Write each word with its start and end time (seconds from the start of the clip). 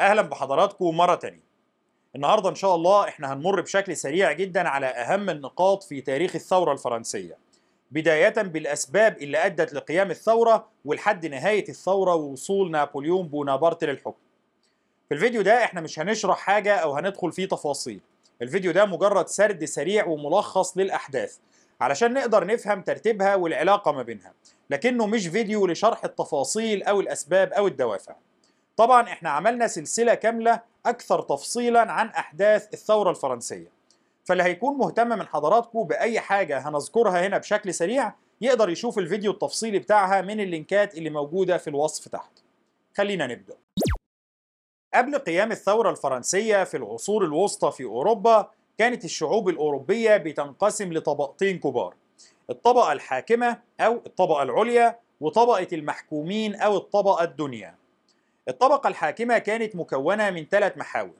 أهلا 0.00 0.22
بحضراتكم 0.22 0.96
مرة 0.96 1.14
تانية. 1.14 1.52
النهارده 2.16 2.48
إن 2.48 2.54
شاء 2.54 2.74
الله 2.74 3.08
إحنا 3.08 3.32
هنمر 3.32 3.60
بشكل 3.60 3.96
سريع 3.96 4.32
جدا 4.32 4.68
على 4.68 4.86
أهم 4.86 5.30
النقاط 5.30 5.82
في 5.82 6.00
تاريخ 6.00 6.34
الثورة 6.34 6.72
الفرنسية. 6.72 7.38
بداية 7.90 8.42
بالأسباب 8.42 9.16
اللي 9.18 9.38
أدت 9.46 9.74
لقيام 9.74 10.10
الثورة 10.10 10.68
ولحد 10.84 11.26
نهاية 11.26 11.68
الثورة 11.68 12.14
ووصول 12.14 12.70
نابليون 12.70 13.28
بونابرت 13.28 13.84
للحكم. 13.84 14.20
في 15.08 15.14
الفيديو 15.14 15.42
ده 15.42 15.64
إحنا 15.64 15.80
مش 15.80 15.98
هنشرح 15.98 16.38
حاجة 16.38 16.74
أو 16.76 16.92
هندخل 16.94 17.32
فيه 17.32 17.48
تفاصيل. 17.48 18.00
الفيديو 18.42 18.72
ده 18.72 18.84
مجرد 18.84 19.28
سرد 19.28 19.64
سريع 19.64 20.06
وملخص 20.06 20.76
للأحداث 20.78 21.36
علشان 21.80 22.14
نقدر 22.14 22.46
نفهم 22.46 22.82
ترتيبها 22.82 23.34
والعلاقة 23.34 23.92
ما 23.92 24.02
بينها. 24.02 24.32
لكنه 24.70 25.06
مش 25.06 25.26
فيديو 25.26 25.66
لشرح 25.66 26.04
التفاصيل 26.04 26.82
أو 26.82 27.00
الأسباب 27.00 27.52
أو 27.52 27.66
الدوافع. 27.66 28.14
طبعا 28.76 29.02
إحنا 29.02 29.30
عملنا 29.30 29.66
سلسلة 29.66 30.14
كاملة 30.14 30.60
أكثر 30.86 31.22
تفصيلا 31.22 31.92
عن 31.92 32.06
أحداث 32.08 32.74
الثورة 32.74 33.10
الفرنسية. 33.10 33.68
فاللي 34.24 34.42
هيكون 34.42 34.78
مهتم 34.78 35.08
من 35.08 35.26
حضراتكم 35.26 35.82
بأي 35.84 36.20
حاجة 36.20 36.68
هنذكرها 36.68 37.26
هنا 37.26 37.38
بشكل 37.38 37.74
سريع 37.74 38.14
يقدر 38.40 38.68
يشوف 38.70 38.98
الفيديو 38.98 39.30
التفصيلي 39.32 39.78
بتاعها 39.78 40.20
من 40.20 40.40
اللينكات 40.40 40.94
اللي 40.94 41.10
موجودة 41.10 41.58
في 41.58 41.70
الوصف 41.70 42.08
تحت. 42.08 42.30
خلينا 42.96 43.26
نبدأ. 43.26 43.54
قبل 44.94 45.18
قيام 45.18 45.52
الثورة 45.52 45.90
الفرنسية 45.90 46.64
في 46.64 46.76
العصور 46.76 47.24
الوسطى 47.24 47.72
في 47.72 47.84
أوروبا 47.84 48.50
كانت 48.78 49.04
الشعوب 49.04 49.48
الأوروبية 49.48 50.16
بتنقسم 50.16 50.92
لطبقتين 50.92 51.58
كبار 51.58 51.94
الطبقة 52.50 52.92
الحاكمة 52.92 53.58
أو 53.80 53.94
الطبقة 54.06 54.42
العليا 54.42 54.98
وطبقة 55.20 55.66
المحكومين 55.72 56.54
أو 56.54 56.76
الطبقة 56.76 57.24
الدنيا. 57.24 57.74
الطبقة 58.48 58.88
الحاكمة 58.88 59.38
كانت 59.38 59.76
مكونة 59.76 60.30
من 60.30 60.46
ثلاث 60.50 60.78
محاور. 60.78 61.14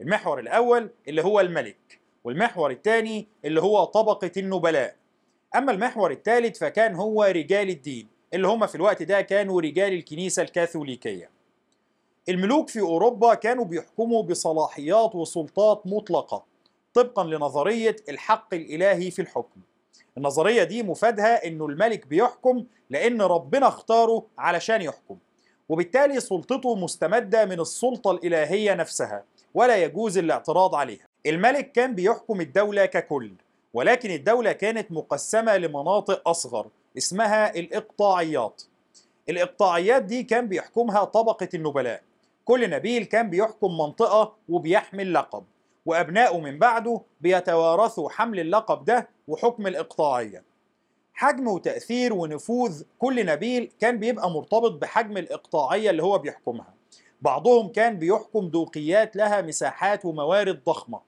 المحور 0.00 0.38
الأول 0.40 0.90
اللي 1.08 1.24
هو 1.24 1.40
الملك 1.40 2.00
والمحور 2.24 2.70
الثاني 2.70 3.26
اللي 3.44 3.60
هو 3.62 3.84
طبقة 3.84 4.30
النبلاء. 4.36 4.96
أما 5.56 5.72
المحور 5.72 6.10
الثالث 6.10 6.58
فكان 6.58 6.94
هو 6.94 7.24
رجال 7.24 7.68
الدين 7.70 8.08
اللي 8.34 8.48
هم 8.48 8.66
في 8.66 8.74
الوقت 8.74 9.02
ده 9.02 9.20
كانوا 9.20 9.60
رجال 9.60 9.92
الكنيسة 9.92 10.42
الكاثوليكية. 10.42 11.30
الملوك 12.28 12.68
في 12.68 12.80
أوروبا 12.80 13.34
كانوا 13.34 13.64
بيحكموا 13.64 14.22
بصلاحيات 14.22 15.14
وسلطات 15.14 15.82
مطلقة 15.86 16.44
طبقا 16.94 17.24
لنظرية 17.24 17.96
الحق 18.08 18.54
الإلهي 18.54 19.10
في 19.10 19.22
الحكم. 19.22 19.60
النظرية 20.18 20.64
دي 20.64 20.82
مفادها 20.82 21.46
إنه 21.46 21.66
الملك 21.66 22.06
بيحكم 22.06 22.64
لأن 22.90 23.22
ربنا 23.22 23.68
اختاره 23.68 24.26
علشان 24.38 24.82
يحكم. 24.82 25.18
وبالتالي 25.68 26.20
سلطته 26.20 26.74
مستمدة 26.74 27.44
من 27.44 27.60
السلطة 27.60 28.10
الإلهية 28.10 28.74
نفسها 28.74 29.24
ولا 29.54 29.76
يجوز 29.76 30.18
الاعتراض 30.18 30.74
عليها. 30.74 31.06
الملك 31.26 31.72
كان 31.72 31.94
بيحكم 31.94 32.40
الدولة 32.40 32.86
ككل 32.86 33.30
ولكن 33.74 34.10
الدولة 34.10 34.52
كانت 34.52 34.92
مقسمة 34.92 35.56
لمناطق 35.56 36.28
أصغر 36.28 36.66
اسمها 36.98 37.54
الإقطاعيات. 37.54 38.62
الإقطاعيات 39.28 40.02
دي 40.02 40.22
كان 40.22 40.48
بيحكمها 40.48 41.04
طبقة 41.04 41.48
النبلاء. 41.54 42.02
كل 42.44 42.70
نبيل 42.70 43.04
كان 43.04 43.30
بيحكم 43.30 43.78
منطقة 43.78 44.32
وبيحمل 44.48 45.14
لقب 45.14 45.44
وأبنائه 45.86 46.40
من 46.40 46.58
بعده 46.58 47.00
بيتوارثوا 47.20 48.10
حمل 48.10 48.40
اللقب 48.40 48.84
ده 48.84 49.08
وحكم 49.28 49.66
الإقطاعية. 49.66 50.42
حجم 51.18 51.48
وتأثير 51.48 52.14
ونفوذ 52.14 52.82
كل 52.98 53.26
نبيل 53.26 53.72
كان 53.80 53.98
بيبقى 53.98 54.30
مرتبط 54.30 54.72
بحجم 54.72 55.16
الإقطاعية 55.16 55.90
اللي 55.90 56.02
هو 56.02 56.18
بيحكمها. 56.18 56.74
بعضهم 57.22 57.68
كان 57.68 57.98
بيحكم 57.98 58.48
دوقيات 58.48 59.16
لها 59.16 59.42
مساحات 59.42 60.04
وموارد 60.04 60.64
ضخمة 60.64 61.00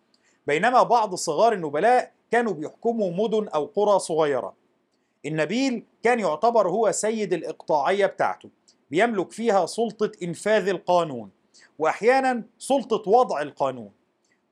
بينما 0.46 0.82
بعض 0.82 1.14
صغار 1.14 1.52
النبلاء 1.52 2.12
كانوا 2.30 2.52
بيحكموا 2.52 3.10
مدن 3.10 3.48
أو 3.48 3.64
قرى 3.76 3.98
صغيرة. 3.98 4.54
النبيل 5.26 5.84
كان 6.02 6.20
يعتبر 6.20 6.68
هو 6.68 6.92
سيد 6.92 7.32
الإقطاعية 7.32 8.06
بتاعته 8.06 8.48
بيملك 8.90 9.32
فيها 9.32 9.66
سلطة 9.66 10.12
إنفاذ 10.22 10.68
القانون 10.68 11.30
وأحيانا 11.78 12.42
سلطة 12.58 13.10
وضع 13.10 13.42
القانون. 13.42 13.90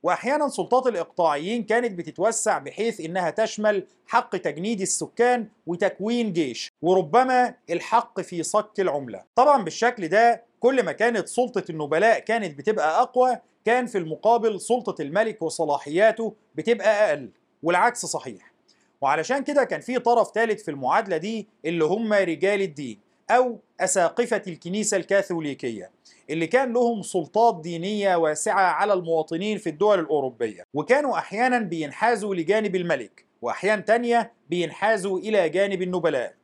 وأحيانا 0.02 0.48
سلطات 0.48 0.86
الإقطاعيين 0.86 1.62
كانت 1.62 1.92
بتتوسع 1.98 2.58
بحيث 2.58 3.00
إنها 3.00 3.30
تشمل 3.30 3.86
حق 4.06 4.36
تجنيد 4.36 4.80
السكان 4.80 5.48
وتكوين 5.66 6.32
جيش 6.32 6.72
وربما 6.82 7.54
الحق 7.70 8.20
في 8.20 8.42
صك 8.42 8.70
العملة. 8.80 9.24
طبعا 9.34 9.62
بالشكل 9.64 10.08
ده 10.08 10.42
كل 10.60 10.82
ما 10.82 10.92
كانت 10.92 11.28
سلطة 11.28 11.64
النبلاء 11.70 12.18
كانت 12.18 12.58
بتبقى 12.58 13.02
أقوى 13.02 13.36
كان 13.64 13.86
في 13.86 13.98
المقابل 13.98 14.60
سلطة 14.60 15.02
الملك 15.02 15.42
وصلاحياته 15.42 16.34
بتبقى 16.54 17.08
أقل 17.08 17.30
والعكس 17.62 18.06
صحيح. 18.06 18.52
وعلشان 19.00 19.44
كده 19.44 19.64
كان 19.64 19.80
في 19.80 19.98
طرف 19.98 20.30
ثالث 20.34 20.62
في 20.62 20.70
المعادلة 20.70 21.16
دي 21.16 21.48
اللي 21.64 21.84
هم 21.84 22.12
رجال 22.12 22.62
الدين. 22.62 23.05
أو 23.30 23.60
أساقفة 23.80 24.42
الكنيسة 24.46 24.96
الكاثوليكية 24.96 25.90
اللي 26.30 26.46
كان 26.46 26.72
لهم 26.72 27.02
سلطات 27.02 27.60
دينية 27.60 28.16
واسعة 28.16 28.60
على 28.72 28.92
المواطنين 28.92 29.58
في 29.58 29.68
الدول 29.68 30.00
الأوروبية. 30.00 30.62
وكانوا 30.74 31.18
أحيانا 31.18 31.58
بينحازوا 31.58 32.34
لجانب 32.34 32.76
الملك 32.76 33.26
وأحيان 33.42 33.84
تانية 33.84 34.32
بينحازوا 34.50 35.18
إلى 35.18 35.48
جانب 35.48 35.82
النبلاء. 35.82 36.34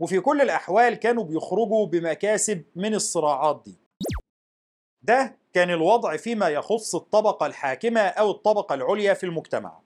وفي 0.00 0.20
كل 0.20 0.40
الأحوال 0.40 0.94
كانوا 0.94 1.24
بيخرجوا 1.24 1.86
بمكاسب 1.86 2.62
من 2.76 2.94
الصراعات 2.94 3.62
دي. 3.64 3.78
ده 5.02 5.38
كان 5.54 5.70
الوضع 5.70 6.16
فيما 6.16 6.48
يخص 6.48 6.94
الطبقة 6.94 7.46
الحاكمة 7.46 8.00
أو 8.00 8.30
الطبقة 8.30 8.74
العليا 8.74 9.14
في 9.14 9.24
المجتمع. 9.26 9.80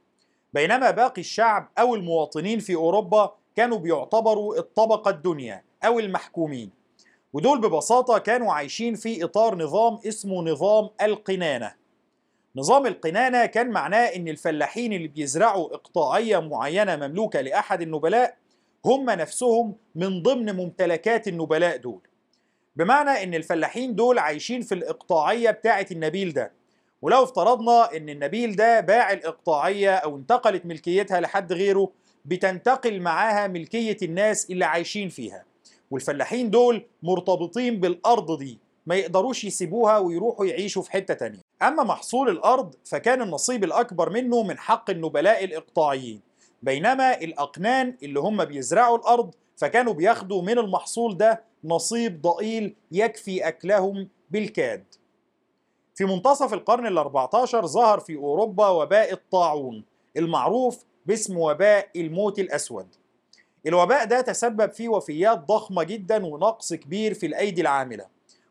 بينما 0.52 0.90
باقي 0.90 1.20
الشعب 1.20 1.68
أو 1.78 1.94
المواطنين 1.94 2.58
في 2.58 2.74
أوروبا 2.74 3.36
كانوا 3.56 3.78
بيعتبروا 3.78 4.58
الطبقة 4.58 5.10
الدنيا 5.10 5.62
أو 5.84 5.98
المحكومين. 5.98 6.70
ودول 7.32 7.60
ببساطة 7.60 8.18
كانوا 8.18 8.52
عايشين 8.52 8.94
في 8.94 9.24
إطار 9.24 9.54
نظام 9.54 9.98
اسمه 10.06 10.42
نظام 10.42 10.90
القنانة. 11.02 11.74
نظام 12.56 12.86
القنانة 12.86 13.46
كان 13.46 13.70
معناه 13.70 14.04
إن 14.06 14.28
الفلاحين 14.28 14.92
اللي 14.92 15.08
بيزرعوا 15.08 15.74
إقطاعية 15.74 16.38
معينة 16.38 16.96
مملوكة 16.96 17.40
لأحد 17.40 17.82
النبلاء 17.82 18.36
هم 18.84 19.10
نفسهم 19.10 19.76
من 19.94 20.22
ضمن 20.22 20.56
ممتلكات 20.56 21.28
النبلاء 21.28 21.76
دول. 21.76 22.00
بمعنى 22.76 23.10
إن 23.22 23.34
الفلاحين 23.34 23.94
دول 23.94 24.18
عايشين 24.18 24.62
في 24.62 24.74
الإقطاعية 24.74 25.50
بتاعة 25.50 25.86
النبيل 25.90 26.32
ده. 26.32 26.52
ولو 27.02 27.22
افترضنا 27.22 27.96
إن 27.96 28.08
النبيل 28.08 28.56
ده 28.56 28.80
باع 28.80 29.12
الإقطاعية 29.12 29.94
أو 29.94 30.16
انتقلت 30.16 30.66
ملكيتها 30.66 31.20
لحد 31.20 31.52
غيره 31.52 31.90
بتنتقل 32.24 33.00
معاها 33.00 33.46
ملكية 33.46 33.96
الناس 34.02 34.50
اللي 34.50 34.64
عايشين 34.64 35.08
فيها. 35.08 35.44
والفلاحين 35.90 36.50
دول 36.50 36.86
مرتبطين 37.02 37.80
بالأرض 37.80 38.38
دي 38.38 38.58
ما 38.86 38.94
يقدروش 38.94 39.44
يسيبوها 39.44 39.98
ويروحوا 39.98 40.46
يعيشوا 40.46 40.82
في 40.82 40.90
حتة 40.92 41.14
تانية. 41.14 41.40
أما 41.62 41.82
محصول 41.82 42.28
الأرض 42.28 42.74
فكان 42.84 43.22
النصيب 43.22 43.64
الأكبر 43.64 44.10
منه 44.10 44.42
من 44.42 44.58
حق 44.58 44.90
النبلاء 44.90 45.44
الإقطاعيين. 45.44 46.20
بينما 46.62 47.14
الأقنان 47.20 47.96
اللي 48.02 48.20
هم 48.20 48.44
بيزرعوا 48.44 48.98
الأرض 48.98 49.34
فكانوا 49.56 49.92
بياخدوا 49.92 50.42
من 50.42 50.58
المحصول 50.58 51.16
ده 51.16 51.42
نصيب 51.64 52.22
ضئيل 52.22 52.74
يكفي 52.92 53.48
أكلهم 53.48 54.08
بالكاد. 54.30 54.84
في 55.94 56.04
منتصف 56.04 56.54
القرن 56.54 56.86
ال 56.86 56.98
14 56.98 57.66
ظهر 57.66 58.00
في 58.00 58.16
أوروبا 58.16 58.68
وباء 58.68 59.12
الطاعون 59.12 59.84
المعروف 60.16 60.84
باسم 61.06 61.38
وباء 61.38 61.88
الموت 61.96 62.38
الأسود. 62.38 62.86
الوباء 63.66 64.04
ده 64.04 64.20
تسبب 64.20 64.72
في 64.72 64.88
وفيات 64.88 65.38
ضخمة 65.38 65.82
جدا 65.82 66.26
ونقص 66.26 66.74
كبير 66.74 67.14
في 67.14 67.26
الأيدي 67.26 67.60
العاملة 67.60 68.06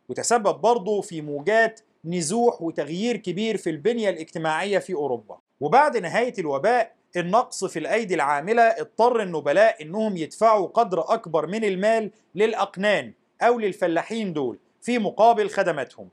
وتسبب 0.10 0.56
برضه 0.62 1.02
في 1.02 1.22
موجات 1.22 1.80
نزوح 2.06 2.62
وتغيير 2.62 3.18
كبير 3.18 3.58
في 3.58 3.70
البنية 3.70 4.10
الاجتماعية 4.10 4.80
في 4.80 4.94
أوروبا. 4.94 5.38
وبعد 5.60 5.98
نهاية 5.98 6.34
الوباء 6.40 6.92
النقص 7.18 7.66
في 7.66 7.80
الأيدي 7.80 8.16
العاملة 8.16 8.62
اضطر 8.64 9.22
النبلاء 9.22 9.82
إنهم 9.84 10.18
يدفعوا 10.18 10.68
قدر 10.68 11.14
أكبر 11.14 11.48
من 11.48 11.64
المال 11.64 12.12
للأقنان 12.36 13.14
أو 13.42 13.60
للفلاحين 13.60 14.34
دول 14.34 14.60
في 14.82 15.00
مقابل 15.00 15.50
خدماتهم. 15.50 16.10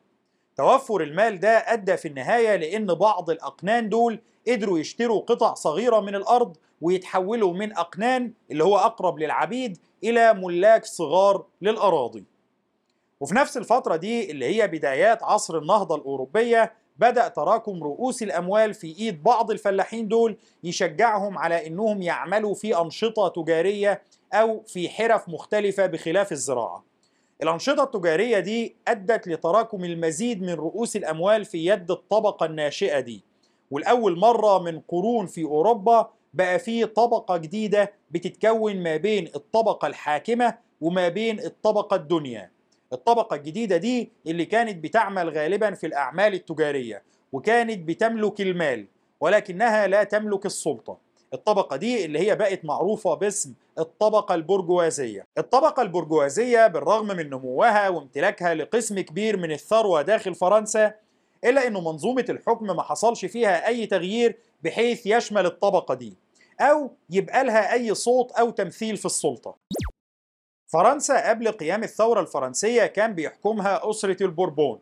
توفر 0.57 1.03
المال 1.03 1.41
ده 1.41 1.73
أدى 1.73 1.97
في 1.97 2.09
النهاية 2.09 2.57
لأن 2.57 2.87
بعض 2.87 3.31
الأقنان 3.31 3.89
دول 3.89 4.21
قدروا 4.51 4.79
يشتروا 4.79 5.21
قطع 5.21 5.55
صغيرة 5.55 6.01
من 6.01 6.15
الأرض 6.15 6.57
ويتحولوا 6.81 7.53
من 7.53 7.77
أقنان 7.77 8.33
اللي 8.51 8.65
هو 8.65 8.79
أقرب 8.79 9.19
للعبيد 9.19 9.79
إلى 10.05 10.35
ملاك 10.35 10.85
صغار 10.85 11.45
للأراضي. 11.63 12.25
وفي 13.21 13.35
نفس 13.35 13.57
الفترة 13.57 13.97
دي 13.97 14.31
اللي 14.31 14.45
هي 14.47 14.69
بدايات 14.69 15.23
عصر 15.23 15.59
النهضة 15.59 15.95
الأوروبية 15.95 16.73
بدأ 16.97 17.29
تراكم 17.29 17.83
رؤوس 17.85 18.23
الأموال 18.23 18.75
في 18.75 18.87
إيد 18.99 19.23
بعض 19.23 19.51
الفلاحين 19.51 20.09
دول 20.09 20.37
يشجعهم 20.65 21.39
على 21.39 21.67
إنهم 21.67 22.03
يعملوا 22.03 22.55
في 22.55 22.81
أنشطة 22.81 23.29
تجارية 23.29 24.03
أو 24.33 24.63
في 24.67 24.89
حرف 24.89 25.29
مختلفة 25.29 25.87
بخلاف 25.87 26.33
الزراعة. 26.33 26.85
الأنشطة 27.43 27.83
التجارية 27.83 28.39
دي 28.39 28.77
أدت 28.89 29.29
لتراكم 29.29 29.85
المزيد 29.85 30.43
من 30.43 30.53
رؤوس 30.55 30.97
الأموال 30.97 31.45
في 31.45 31.67
يد 31.67 31.91
الطبقة 31.91 32.47
الناشئة 32.47 33.01
دي. 33.01 33.25
والأول 33.71 34.19
مرة 34.19 34.59
من 34.63 34.81
قرون 34.89 35.27
في 35.27 35.45
أوروبا 35.45 36.11
بقى 36.35 36.59
في 36.59 36.87
طبقة 36.87 37.37
جديدة 37.37 37.93
بتتكون 38.11 38.83
ما 38.83 38.97
بين 38.97 39.31
الطبقة 39.35 39.87
الحاكمة 39.89 40.55
وما 40.81 41.09
بين 41.09 41.41
الطبقة 41.41 41.95
الدنيا. 41.97 42.51
الطبقة 42.93 43.37
الجديدة 43.37 43.77
دي 43.77 44.13
اللي 44.27 44.45
كانت 44.45 44.85
بتعمل 44.85 45.29
غالبا 45.29 45.75
في 45.75 45.87
الأعمال 45.87 46.35
التجارية 46.35 47.03
وكانت 47.33 47.89
بتملك 47.89 48.41
المال 48.41 48.87
ولكنها 49.21 49.87
لا 49.87 50.05
تملك 50.05 50.47
السلطة. 50.47 50.99
الطبقة 51.35 51.77
دي 51.77 52.05
اللي 52.05 52.19
هي 52.19 52.37
بقت 52.37 52.65
معروفة 52.65 53.15
باسم 53.15 53.55
الطبقة 53.79 54.35
البرجوازية. 54.35 55.27
الطبقة 55.39 55.83
البرجوازية 55.83 56.67
بالرغم 56.67 57.07
من 57.07 57.31
نموها 57.31 57.89
وامتلاكها 57.89 58.55
لقسم 58.55 59.01
كبير 59.01 59.37
من 59.37 59.53
الثروة 59.53 60.03
داخل 60.03 60.35
فرنسا 60.35 60.93
إلا 61.45 61.67
أنه 61.67 61.81
منظومة 61.81 62.25
الحكم 62.29 62.67
ما 62.67 62.83
حصلش 62.83 63.25
فيها 63.25 63.67
أي 63.67 63.87
تغيير 63.87 64.39
بحيث 64.63 65.07
يشمل 65.07 65.47
الطبقة 65.47 65.95
دي 65.95 66.15
أو 66.61 66.91
يبقى 67.11 67.45
لها 67.45 67.73
أي 67.73 67.95
صوت 67.95 68.33
أو 68.33 68.51
تمثيل 68.51 68.97
في 68.97 69.07
السلطة. 69.07 69.57
فرنسا 70.73 71.29
قبل 71.29 71.49
قيام 71.53 71.83
الثورة 71.83 72.21
الفرنسية 72.21 72.87
كان 72.87 73.15
بيحكمها 73.15 73.91
أسرة 73.91 74.23
البوربون 74.23 74.79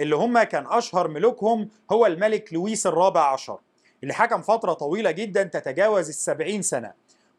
اللي 0.00 0.16
هم 0.16 0.42
كان 0.42 0.66
أشهر 0.66 1.08
ملوكهم 1.08 1.68
هو 1.92 2.06
الملك 2.06 2.52
لويس 2.52 2.86
الرابع 2.86 3.32
عشر 3.32 3.58
اللي 4.02 4.14
حكم 4.14 4.42
فترة 4.42 4.72
طويلة 4.72 5.10
جدا 5.10 5.42
تتجاوز 5.42 6.08
السبعين 6.08 6.62
سنة 6.62 6.92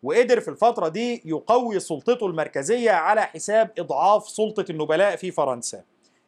وقدر 0.04 0.40
في 0.40 0.48
الفترة 0.48 0.88
دي 0.88 1.22
يقوي 1.26 1.80
سلطته 1.80 2.26
المركزية 2.28 2.92
على 2.92 3.22
حساب 3.22 3.72
إضعاف 3.80 4.30
سلطة 4.30 4.66
النبلاء 4.70 5.16
في 5.16 5.32
فرنسا. 5.32 5.84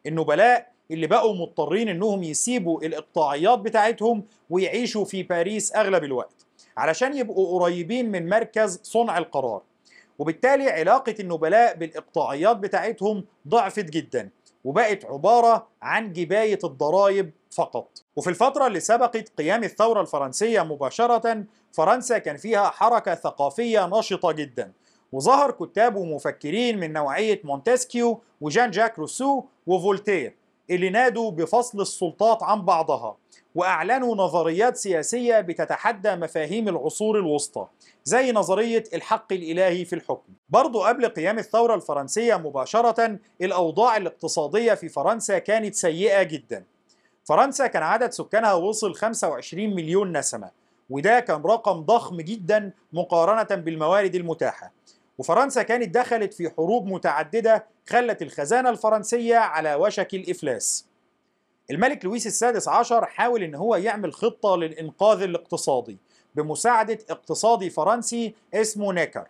النبلاء 0.06 0.73
اللي 0.90 1.06
بقوا 1.06 1.34
مضطرين 1.34 1.88
إنهم 1.88 2.22
يسيبوا 2.22 2.82
الإقطاعيات 2.82 3.58
بتاعتهم 3.58 4.24
ويعيشوا 4.50 5.04
في 5.04 5.22
باريس 5.22 5.76
أغلب 5.76 6.04
الوقت 6.04 6.46
علشان 6.76 7.16
يبقوا 7.16 7.60
قريبين 7.60 8.10
من 8.10 8.28
مركز 8.28 8.80
صنع 8.82 9.18
القرار. 9.18 9.62
وبالتالي 10.18 10.70
علاقة 10.70 11.14
النبلاء 11.20 11.76
بالإقطاعيات 11.76 12.56
بتاعتهم 12.56 13.24
ضعفت 13.48 13.84
جدا 13.84 14.30
وبقت 14.64 15.04
عبارة 15.04 15.66
عن 15.82 16.12
جباية 16.12 16.58
الضرائب 16.64 17.30
فقط. 17.50 18.02
وفي 18.16 18.30
الفترة 18.30 18.66
اللي 18.66 18.80
سبقت 18.80 19.32
قيام 19.38 19.64
الثورة 19.64 20.00
الفرنسية 20.00 20.62
مباشرة 20.62 21.44
فرنسا 21.72 22.18
كان 22.18 22.36
فيها 22.36 22.70
حركة 22.70 23.14
ثقافية 23.14 23.86
نشطة 23.86 24.32
جدا. 24.32 24.72
وظهر 25.12 25.50
كتاب 25.50 25.96
ومفكرين 25.96 26.78
من 26.78 26.92
نوعية 26.92 27.40
مونتسكيو 27.44 28.20
وجان 28.40 28.70
جاك 28.70 28.98
روسو 28.98 29.42
وفولتير. 29.66 30.34
اللي 30.70 30.90
نادوا 30.90 31.30
بفصل 31.30 31.80
السلطات 31.80 32.42
عن 32.42 32.64
بعضها 32.64 33.16
وأعلنوا 33.54 34.16
نظريات 34.16 34.76
سياسية 34.76 35.40
بتتحدى 35.40 36.16
مفاهيم 36.16 36.68
العصور 36.68 37.18
الوسطى 37.18 37.66
زي 38.04 38.32
نظرية 38.32 38.84
الحق 38.94 39.32
الإلهي 39.32 39.84
في 39.84 39.94
الحكم. 39.94 40.32
برضو 40.48 40.82
قبل 40.82 41.08
قيام 41.08 41.38
الثورة 41.38 41.74
الفرنسية 41.74 42.36
مباشرة 42.36 43.18
الأوضاع 43.42 43.96
الاقتصادية 43.96 44.74
في 44.74 44.88
فرنسا 44.88 45.38
كانت 45.38 45.74
سيئة 45.74 46.22
جدا. 46.22 46.64
فرنسا 47.24 47.66
كان 47.66 47.82
عدد 47.82 48.10
سكانها 48.12 48.52
وصل 48.52 48.94
25 48.94 49.74
مليون 49.74 50.16
نسمة 50.18 50.50
وده 50.90 51.20
كان 51.20 51.42
رقم 51.42 51.80
ضخم 51.80 52.16
جدا 52.16 52.72
مقارنة 52.92 53.62
بالموارد 53.62 54.14
المتاحة. 54.14 54.72
وفرنسا 55.18 55.62
كانت 55.62 55.94
دخلت 55.94 56.34
في 56.34 56.50
حروب 56.50 56.86
متعددة 56.86 57.66
خلت 57.86 58.22
الخزانة 58.22 58.70
الفرنسية 58.70 59.36
على 59.36 59.74
وشك 59.74 60.14
الإفلاس. 60.14 60.86
الملك 61.70 62.04
لويس 62.04 62.26
السادس 62.26 62.68
عشر 62.68 63.04
حاول 63.06 63.42
إن 63.42 63.54
هو 63.54 63.76
يعمل 63.76 64.12
خطة 64.12 64.56
للإنقاذ 64.56 65.22
الاقتصادي 65.22 65.96
بمساعدة 66.34 66.98
اقتصادي 67.10 67.70
فرنسي 67.70 68.34
اسمه 68.54 68.92
نيكر 68.92 69.26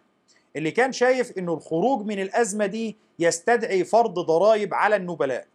اللي 0.56 0.70
كان 0.70 0.92
شايف 0.92 1.38
إنه 1.38 1.54
الخروج 1.54 2.06
من 2.06 2.22
الأزمة 2.22 2.66
دي 2.66 2.96
يستدعي 3.18 3.84
فرض 3.84 4.18
ضرائب 4.18 4.74
على 4.74 4.96
النبلاء. 4.96 5.46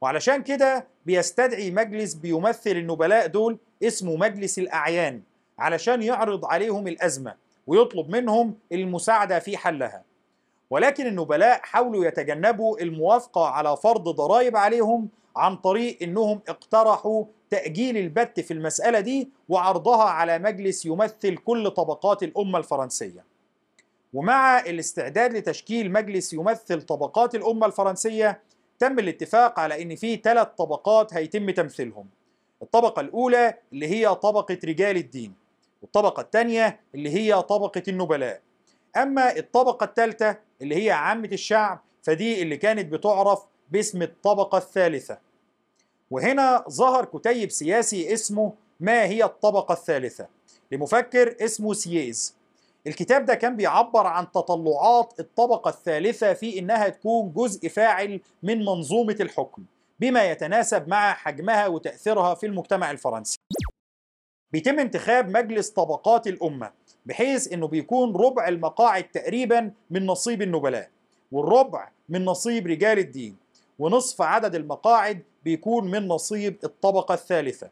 وعلشان 0.00 0.42
كده 0.42 0.86
بيستدعي 1.06 1.70
مجلس 1.70 2.14
بيمثل 2.14 2.70
النبلاء 2.70 3.26
دول 3.26 3.58
اسمه 3.82 4.16
مجلس 4.16 4.58
الأعيان 4.58 5.22
علشان 5.58 6.02
يعرض 6.02 6.44
عليهم 6.44 6.88
الأزمة 6.88 7.34
ويطلب 7.66 8.10
منهم 8.10 8.54
المساعدة 8.72 9.38
في 9.38 9.56
حلها. 9.56 10.02
ولكن 10.70 11.06
النبلاء 11.06 11.60
حاولوا 11.62 12.04
يتجنبوا 12.06 12.80
الموافقة 12.80 13.46
على 13.46 13.76
فرض 13.76 14.08
ضرائب 14.08 14.56
عليهم 14.56 15.08
عن 15.36 15.56
طريق 15.56 15.98
إنهم 16.02 16.40
اقترحوا 16.48 17.24
تأجيل 17.50 17.96
البت 17.96 18.40
في 18.40 18.50
المسألة 18.54 19.00
دي 19.00 19.30
وعرضها 19.48 20.04
على 20.04 20.38
مجلس 20.38 20.86
يمثل 20.86 21.36
كل 21.36 21.70
طبقات 21.70 22.22
الأمة 22.22 22.58
الفرنسية. 22.58 23.24
ومع 24.14 24.60
الاستعداد 24.60 25.32
لتشكيل 25.36 25.92
مجلس 25.92 26.32
يمثل 26.32 26.82
طبقات 26.82 27.34
الأمة 27.34 27.66
الفرنسية 27.66 28.40
تم 28.78 28.98
الاتفاق 28.98 29.60
على 29.60 29.82
إن 29.82 29.96
في 29.96 30.16
ثلاث 30.16 30.48
طبقات 30.58 31.14
هيتم 31.14 31.50
تمثيلهم. 31.50 32.06
الطبقة 32.62 33.00
الأولى 33.00 33.54
اللي 33.72 33.86
هي 33.88 34.14
طبقة 34.14 34.58
رجال 34.64 34.96
الدين 34.96 35.34
والطبقة 35.82 36.20
الثانية 36.20 36.80
اللي 36.94 37.10
هي 37.10 37.42
طبقة 37.42 37.82
النبلاء. 37.88 38.40
أما 38.96 39.36
الطبقة 39.36 39.84
الثالثة 39.84 40.36
اللي 40.62 40.86
هي 40.86 40.90
عامة 40.90 41.28
الشعب 41.32 41.80
فدي 42.02 42.42
اللي 42.42 42.56
كانت 42.56 42.92
بتعرف 42.92 43.42
باسم 43.70 44.02
الطبقة 44.02 44.58
الثالثة. 44.58 45.18
وهنا 46.10 46.64
ظهر 46.70 47.04
كتيب 47.04 47.50
سياسي 47.50 48.12
اسمه 48.12 48.52
ما 48.80 49.04
هي 49.04 49.24
الطبقة 49.24 49.72
الثالثة. 49.72 50.28
لمفكر 50.72 51.36
اسمه 51.44 51.72
سييز. 51.72 52.34
الكتاب 52.86 53.24
ده 53.24 53.34
كان 53.34 53.56
بيعبر 53.56 54.06
عن 54.06 54.32
تطلعات 54.32 55.20
الطبقة 55.20 55.68
الثالثة 55.68 56.32
في 56.32 56.58
إنها 56.58 56.88
تكون 56.88 57.32
جزء 57.32 57.68
فاعل 57.68 58.20
من 58.42 58.58
منظومة 58.64 59.16
الحكم 59.20 59.64
بما 60.00 60.30
يتناسب 60.30 60.88
مع 60.88 61.12
حجمها 61.14 61.66
وتأثيرها 61.66 62.34
في 62.34 62.46
المجتمع 62.46 62.90
الفرنسي. 62.90 63.36
بيتم 64.52 64.78
انتخاب 64.78 65.28
مجلس 65.28 65.70
طبقات 65.70 66.26
الأمة. 66.26 66.72
بحيث 67.06 67.52
إنه 67.52 67.68
بيكون 67.68 68.16
ربع 68.16 68.48
المقاعد 68.48 69.04
تقريبا 69.04 69.70
من 69.90 70.06
نصيب 70.06 70.42
النبلاء 70.42 70.88
والربع 71.32 71.88
من 72.08 72.24
نصيب 72.24 72.66
رجال 72.66 72.98
الدين 72.98 73.36
ونصف 73.78 74.22
عدد 74.22 74.54
المقاعد 74.54 75.22
بيكون 75.44 75.90
من 75.90 76.08
نصيب 76.08 76.56
الطبقة 76.64 77.14
الثالثة. 77.14 77.70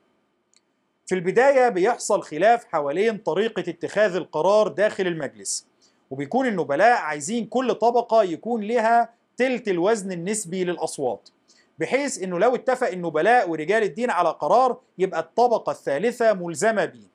في 1.06 1.14
البداية 1.14 1.68
بيحصل 1.68 2.22
خلاف 2.22 2.64
حوالين 2.64 3.18
طريقة 3.18 3.64
اتخاذ 3.70 4.16
القرار 4.16 4.68
داخل 4.68 5.06
المجلس 5.06 5.66
وبيكون 6.10 6.46
النبلاء 6.46 6.96
عايزين 6.96 7.46
كل 7.46 7.74
طبقة 7.74 8.22
يكون 8.22 8.62
لها 8.62 9.08
تلت 9.36 9.68
الوزن 9.68 10.12
النسبي 10.12 10.64
للأصوات 10.64 11.28
بحيث 11.78 12.22
إنه 12.22 12.38
لو 12.38 12.54
اتفق 12.54 12.88
النبلاء 12.88 13.50
ورجال 13.50 13.82
الدين 13.82 14.10
على 14.10 14.28
قرار 14.28 14.80
يبقى 14.98 15.20
الطبقة 15.20 15.70
الثالثة 15.72 16.32
ملزمة 16.32 16.84
بيه. 16.84 17.11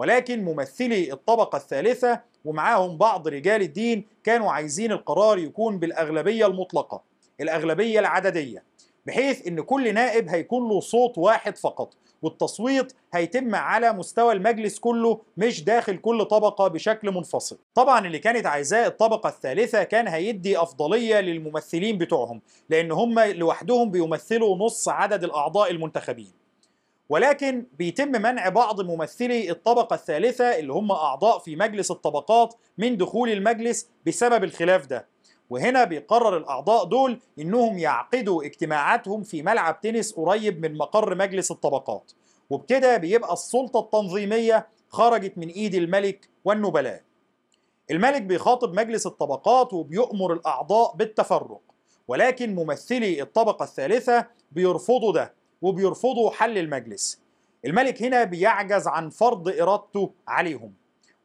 ولكن 0.00 0.44
ممثلي 0.44 1.12
الطبقة 1.12 1.56
الثالثة 1.56 2.20
ومعاهم 2.44 2.96
بعض 2.98 3.28
رجال 3.28 3.62
الدين 3.62 4.06
كانوا 4.24 4.52
عايزين 4.52 4.92
القرار 4.92 5.38
يكون 5.38 5.78
بالأغلبية 5.78 6.46
المطلقة 6.46 7.02
الأغلبية 7.40 8.00
العددية 8.00 8.64
بحيث 9.06 9.46
إن 9.46 9.60
كل 9.60 9.94
نائب 9.94 10.28
هيكون 10.28 10.68
له 10.68 10.80
صوت 10.80 11.18
واحد 11.18 11.56
فقط 11.56 11.94
والتصويت 12.22 12.92
هيتم 13.14 13.54
على 13.54 13.92
مستوى 13.92 14.32
المجلس 14.32 14.78
كله 14.78 15.20
مش 15.36 15.64
داخل 15.64 15.96
كل 15.96 16.24
طبقة 16.24 16.68
بشكل 16.68 17.10
منفصل. 17.10 17.58
طبعا 17.74 18.06
اللي 18.06 18.18
كانت 18.18 18.46
عايزاه 18.46 18.86
الطبقة 18.86 19.28
الثالثة 19.28 19.82
كان 19.82 20.08
هيدي 20.08 20.58
أفضلية 20.58 21.20
للممثلين 21.20 21.98
بتوعهم 21.98 22.40
لأن 22.68 22.92
هم 22.92 23.20
لوحدهم 23.20 23.90
بيمثلوا 23.90 24.56
نص 24.56 24.88
عدد 24.88 25.24
الأعضاء 25.24 25.70
المنتخبين. 25.70 26.39
ولكن 27.10 27.66
بيتم 27.78 28.08
منع 28.22 28.48
بعض 28.48 28.80
ممثلي 28.80 29.50
الطبقة 29.50 29.94
الثالثة 29.94 30.44
اللي 30.58 30.72
هم 30.72 30.92
أعضاء 30.92 31.38
في 31.38 31.56
مجلس 31.56 31.90
الطبقات 31.90 32.54
من 32.78 32.96
دخول 32.96 33.30
المجلس 33.30 33.88
بسبب 34.06 34.44
الخلاف 34.44 34.86
ده. 34.86 35.06
وهنا 35.50 35.84
بيقرر 35.84 36.36
الأعضاء 36.36 36.84
دول 36.84 37.20
إنهم 37.38 37.78
يعقدوا 37.78 38.44
اجتماعاتهم 38.44 39.22
في 39.22 39.42
ملعب 39.42 39.80
تنس 39.80 40.12
قريب 40.12 40.66
من 40.66 40.78
مقر 40.78 41.14
مجلس 41.14 41.50
الطبقات. 41.50 42.12
وبكده 42.50 42.96
بيبقى 42.96 43.32
السلطة 43.32 43.80
التنظيمية 43.80 44.68
خرجت 44.88 45.38
من 45.38 45.48
إيد 45.48 45.74
الملك 45.74 46.28
والنبلاء. 46.44 47.02
الملك 47.90 48.22
بيخاطب 48.22 48.74
مجلس 48.80 49.06
الطبقات 49.06 49.72
وبيؤمر 49.72 50.32
الأعضاء 50.32 50.94
بالتفرق. 50.96 51.60
ولكن 52.08 52.54
ممثلي 52.54 53.22
الطبقة 53.22 53.62
الثالثة 53.64 54.26
بيرفضوا 54.52 55.12
ده. 55.12 55.39
وبيرفضوا 55.62 56.30
حل 56.30 56.58
المجلس. 56.58 57.20
الملك 57.64 58.02
هنا 58.02 58.24
بيعجز 58.24 58.86
عن 58.88 59.10
فرض 59.10 59.48
إرادته 59.48 60.10
عليهم. 60.28 60.72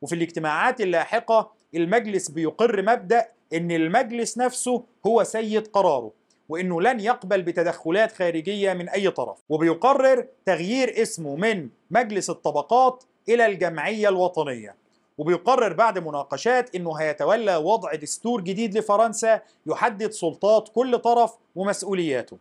وفي 0.01 0.15
الاجتماعات 0.15 0.82
اللاحقة 0.82 1.51
المجلس 1.75 2.30
بيقر 2.32 2.82
مبدأ 2.82 3.27
إن 3.54 3.72
المجلس 3.72 4.38
نفسه 4.38 4.84
هو 5.06 5.24
سيد 5.24 5.68
قراره 5.68 6.12
وإنه 6.50 6.82
لن 6.82 7.00
يقبل 7.00 7.42
بتدخلات 7.42 8.12
خارجية 8.12 8.74
من 8.74 8.89
أي 8.89 9.12
طرف. 9.12 9.38
وبيقرر 9.50 10.27
تغيير 10.46 11.01
اسمه 11.01 11.36
من 11.36 11.70
مجلس 11.92 12.30
الطبقات 12.30 13.04
إلى 13.30 13.46
الجمعية 13.46 14.10
الوطنية. 14.10 14.75
وبيقرر 15.18 15.74
بعد 15.74 16.00
مناقشات 16.00 16.75
إنه 16.75 16.96
هيتولى 16.96 17.56
وضع 17.56 17.96
دستور 17.96 18.42
جديد 18.42 18.77
لفرنسا 18.77 19.42
يحدد 19.65 20.12
سلطات 20.12 20.70
كل 20.70 21.00
طرف 21.00 21.34
ومسؤولياته. 21.56 22.38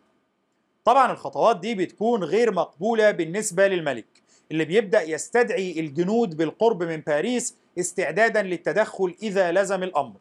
طبعا 0.84 1.12
الخطوات 1.12 1.60
دي 1.60 1.74
بتكون 1.74 2.24
غير 2.24 2.52
مقبولة 2.52 3.10
بالنسبة 3.10 3.68
للملك 3.68 4.06
اللي 4.52 4.64
بيبدأ 4.64 5.02
يستدعي 5.02 5.80
الجنود 5.80 6.36
بالقرب 6.36 6.82
من 6.82 6.96
باريس 6.96 7.54
استعدادا 7.78 8.42
للتدخل 8.42 9.14
إذا 9.22 9.52
لزم 9.52 9.82
الأمر. 9.82 10.16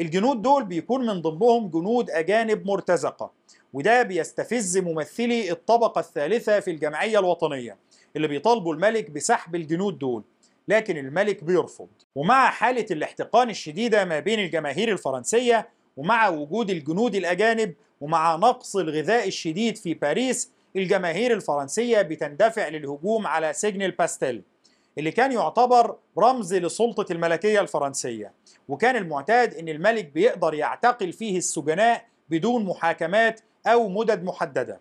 الجنود 0.00 0.42
دول 0.42 0.64
بيكون 0.64 1.06
من 1.06 1.22
ضمنهم 1.22 1.68
جنود 1.68 2.10
أجانب 2.10 2.66
مرتزقة 2.66 3.30
وده 3.72 4.02
بيستفز 4.02 4.78
ممثلي 4.78 5.50
الطبقة 5.50 5.98
الثالثة 5.98 6.60
في 6.60 6.70
الجمعية 6.70 7.18
الوطنية 7.18 7.76
اللي 8.16 8.28
بيطالبوا 8.28 8.74
الملك 8.74 9.10
بسحب 9.10 9.54
الجنود 9.54 9.98
دول 9.98 10.22
لكن 10.68 10.96
الملك 10.96 11.44
بيرفض. 11.44 11.88
ومع 12.14 12.50
حالة 12.50 12.86
الاحتقان 12.90 13.50
الشديدة 13.50 14.04
ما 14.04 14.18
بين 14.20 14.40
الجماهير 14.40 14.92
الفرنسية 14.92 15.68
ومع 15.96 16.28
وجود 16.28 16.70
الجنود 16.70 17.14
الأجانب 17.14 17.74
ومع 18.04 18.36
نقص 18.36 18.76
الغذاء 18.76 19.28
الشديد 19.28 19.76
في 19.76 19.94
باريس 19.94 20.50
الجماهير 20.76 21.32
الفرنسية 21.32 22.02
بتندفع 22.02 22.68
للهجوم 22.68 23.26
على 23.26 23.52
سجن 23.52 23.82
الباستيل 23.82 24.42
اللي 24.98 25.10
كان 25.10 25.32
يعتبر 25.32 25.96
رمز 26.18 26.54
لسلطة 26.54 27.12
الملكية 27.12 27.60
الفرنسية. 27.60 28.32
وكان 28.68 28.96
المعتاد 28.96 29.54
إن 29.54 29.68
الملك 29.68 30.04
بيقدر 30.04 30.54
يعتقل 30.54 31.12
فيه 31.12 31.38
السجناء 31.38 32.04
بدون 32.28 32.64
محاكمات 32.64 33.40
أو 33.66 33.88
مدد 33.88 34.24
محددة. 34.24 34.80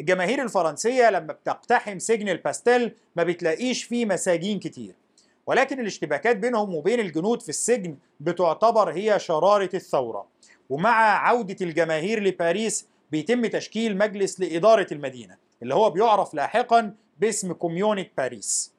الجماهير 0.00 0.42
الفرنسية 0.42 1.10
لما 1.10 1.32
بتقتحم 1.32 1.98
سجن 1.98 2.28
الباستيل 2.28 2.92
ما 3.16 3.22
بتلاقيش 3.22 3.84
فيه 3.84 4.06
مساجين 4.06 4.58
كتير. 4.58 4.94
ولكن 5.46 5.80
الاشتباكات 5.80 6.36
بينهم 6.36 6.74
وبين 6.74 7.00
الجنود 7.00 7.42
في 7.42 7.48
السجن 7.48 7.96
بتعتبر 8.20 8.90
هي 8.90 9.18
شرارة 9.18 9.70
الثورة. 9.74 10.34
ومع 10.70 11.26
عودة 11.28 11.56
الجماهير 11.60 12.22
لباريس 12.22 12.88
بيتم 13.10 13.46
تشكيل 13.46 13.98
مجلس 13.98 14.40
لإدارة 14.40 14.86
المدينة 14.92 15.36
اللي 15.62 15.74
هو 15.74 15.90
بيعرف 15.90 16.34
لاحقا 16.34 16.94
باسم 17.18 17.52
كوميونة 17.52 18.06
باريس. 18.18 18.74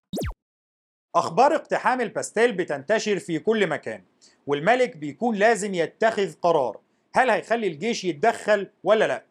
أخبار 1.15 1.55
اقتحام 1.55 2.01
الباستيل 2.01 2.51
بتنتشر 2.53 3.19
في 3.19 3.39
كل 3.39 3.67
مكان 3.67 4.03
والملك 4.47 4.97
بيكون 4.97 5.35
لازم 5.35 5.73
يتخذ 5.73 6.33
قرار 6.41 6.79
هل 7.15 7.29
هيخلي 7.29 7.67
الجيش 7.67 8.03
يتدخل 8.03 8.67
ولا 8.83 9.07
لا؟ 9.07 9.23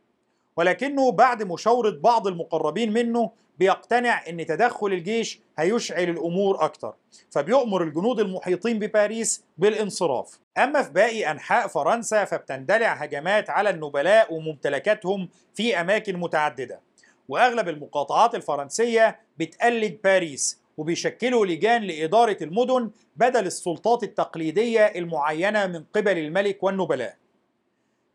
ولكنه 0.56 1.12
بعد 1.12 1.42
مشاورة 1.42 1.90
بعض 1.90 2.26
المقربين 2.26 2.92
منه 2.92 3.30
بيقتنع 3.58 4.28
إن 4.28 4.46
تدخل 4.46 4.86
الجيش 4.86 5.40
هيشعل 5.58 6.08
الأمور 6.08 6.64
أكتر 6.64 6.94
فبيؤمر 7.30 7.82
الجنود 7.82 8.20
المحيطين 8.20 8.78
بباريس 8.78 9.44
بالانصراف 9.58 10.38
أما 10.58 10.82
في 10.82 10.92
باقي 10.92 11.30
أنحاء 11.30 11.66
فرنسا 11.68 12.24
فبتندلع 12.24 12.92
هجمات 12.92 13.50
على 13.50 13.70
النبلاء 13.70 14.34
وممتلكاتهم 14.34 15.28
في 15.54 15.80
أماكن 15.80 16.16
متعددة 16.16 16.80
وأغلب 17.28 17.68
المقاطعات 17.68 18.34
الفرنسية 18.34 19.20
بتقلد 19.38 19.98
باريس 20.04 20.60
وبيشكلوا 20.76 21.46
لجان 21.46 21.82
لإدارة 21.82 22.36
المدن 22.42 22.90
بدل 23.16 23.46
السلطات 23.46 24.02
التقليدية 24.02 24.80
المعينة 24.86 25.66
من 25.66 25.84
قبل 25.94 26.18
الملك 26.18 26.62
والنبلاء. 26.62 27.16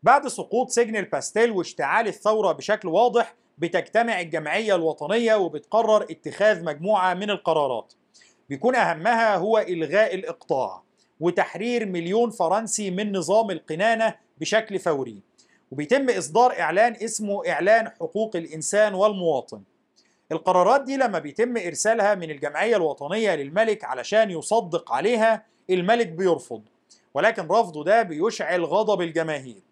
بعد 0.02 0.28
سقوط 0.28 0.70
سجن 0.70 0.96
الباستيل 0.96 1.50
واشتعال 1.50 2.06
الثورة 2.08 2.52
بشكل 2.52 2.88
واضح 2.88 3.34
بتجتمع 3.60 4.20
الجمعية 4.20 4.74
الوطنية 4.74 5.34
وبتقرر 5.34 6.02
اتخاذ 6.02 6.64
مجموعة 6.64 7.14
من 7.14 7.30
القرارات. 7.30 7.92
بيكون 8.48 8.74
أهمها 8.76 9.36
هو 9.36 9.58
إلغاء 9.58 10.14
الإقطاع 10.14 10.82
وتحرير 11.20 11.86
مليون 11.86 12.30
فرنسي 12.30 12.90
من 12.90 13.16
نظام 13.16 13.50
القنانة 13.50 14.14
بشكل 14.40 14.78
فوري. 14.78 15.22
وبيتم 15.72 16.10
إصدار 16.10 16.60
إعلان 16.60 16.96
اسمه 17.02 17.48
إعلان 17.48 17.88
حقوق 17.88 18.36
الإنسان 18.36 18.94
والمواطن. 18.94 19.62
القرارات 20.32 20.82
دي 20.84 20.96
لما 20.96 21.18
بيتم 21.18 21.56
إرسالها 21.56 22.14
من 22.14 22.30
الجمعية 22.30 22.76
الوطنية 22.76 23.34
للملك 23.34 23.84
علشان 23.84 24.30
يصدق 24.30 24.92
عليها 24.92 25.46
الملك 25.70 26.06
بيرفض 26.08 26.62
ولكن 27.14 27.42
رفضه 27.46 27.84
ده 27.84 28.02
بيشعل 28.02 28.64
غضب 28.64 29.02
الجماهير 29.02 29.62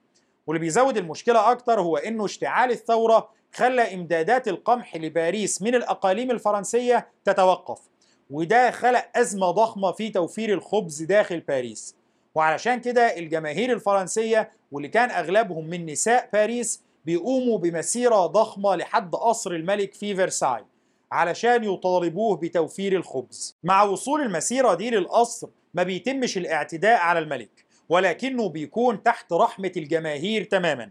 واللي 0.46 0.60
بيزود 0.60 0.96
المشكلة 0.96 1.50
أكتر 1.50 1.80
هو 1.80 1.96
إنه 1.96 2.24
اشتعال 2.24 2.70
الثورة 2.70 3.28
خلى 3.52 3.94
إمدادات 3.94 4.48
القمح 4.48 4.96
لباريس 4.96 5.62
من 5.62 5.74
الأقاليم 5.74 6.30
الفرنسية 6.30 7.08
تتوقف 7.24 7.78
وده 8.30 8.70
خلق 8.70 9.04
أزمة 9.16 9.50
ضخمة 9.50 9.92
في 9.92 10.08
توفير 10.10 10.52
الخبز 10.52 11.02
داخل 11.02 11.40
باريس. 11.40 11.94
وعلشان 12.34 12.80
كده 12.80 13.18
الجماهير 13.18 13.72
الفرنسية 13.72 14.50
واللي 14.72 14.88
كان 14.88 15.10
أغلبهم 15.10 15.64
من 15.64 15.86
نساء 15.86 16.28
باريس 16.32 16.82
بيقوموا 17.04 17.58
بمسيرة 17.58 18.26
ضخمة 18.26 18.76
لحد 18.76 19.14
قصر 19.14 19.50
الملك 19.52 19.94
في 19.94 20.16
فرساي 20.16 20.64
علشان 21.12 21.64
يطالبوه 21.64 22.36
بتوفير 22.36 22.92
الخبز. 22.96 23.56
مع 23.64 23.82
وصول 23.82 24.20
المسيرة 24.20 24.74
دي 24.74 24.90
للقصر 24.90 25.48
ما 25.74 25.82
بيتمش 25.82 26.38
الاعتداء 26.38 26.98
على 27.00 27.18
الملك 27.18 27.64
ولكنه 27.88 28.48
بيكون 28.48 29.02
تحت 29.02 29.32
رحمة 29.32 29.72
الجماهير 29.76 30.44
تماما. 30.44 30.90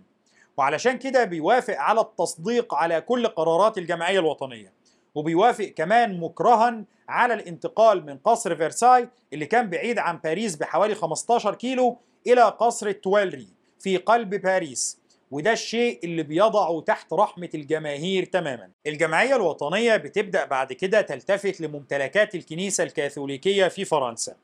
وعلشان 0.58 0.98
كده 0.98 1.24
بيوافق 1.24 1.78
على 1.78 2.02
التصديق 2.02 2.74
على 2.74 3.02
كل 3.02 3.28
قرارات 3.28 3.78
الجمعية 3.78 4.20
الوطنية. 4.20 4.74
وبيوافق 5.16 5.66
كمان 5.66 6.20
مكرها 6.20 6.84
على 7.10 7.34
الانتقال 7.34 8.06
من 8.06 8.18
قصر 8.18 8.56
فرساي 8.56 9.10
اللي 9.34 9.46
كان 9.46 9.70
بعيد 9.70 10.00
عن 10.00 10.18
باريس 10.18 10.56
بحوالي 10.56 10.96
15 10.96 11.56
كيلو 11.56 11.98
إلى 12.28 12.42
قصر 12.42 12.88
التوالري 12.88 13.48
في 13.80 13.98
قلب 13.98 14.36
باريس. 14.36 15.00
وده 15.32 15.52
الشيء 15.52 16.00
اللي 16.04 16.24
بيضعه 16.24 16.82
تحت 16.82 17.14
رحمة 17.14 17.50
الجماهير 17.56 18.26
تماما. 18.26 18.70
الجمعية 18.88 19.36
الوطنية 19.36 19.96
بتبدأ 19.96 20.46
بعد 20.46 20.74
كده 20.74 21.02
تلتفت 21.02 21.62
لممتلكات 21.62 22.36
الكنيسة 22.36 22.84
الكاثوليكية 22.84 23.68
في 23.68 23.86
فرنسا. 23.86 24.36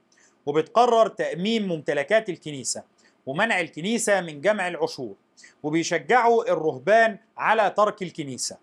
وبتقرر 0.45 1.07
تأميم 1.07 1.67
ممتلكات 1.67 2.29
الكنيسة 2.29 2.83
ومنع 3.25 3.59
الكنيسة 3.61 4.21
من 4.21 4.41
جمع 4.41 4.67
العشور. 4.67 5.15
وبيشجعوا 5.63 6.51
الرهبان 6.53 7.17
على 7.37 7.73
ترك 7.77 8.01
الكنيسة. 8.01 8.57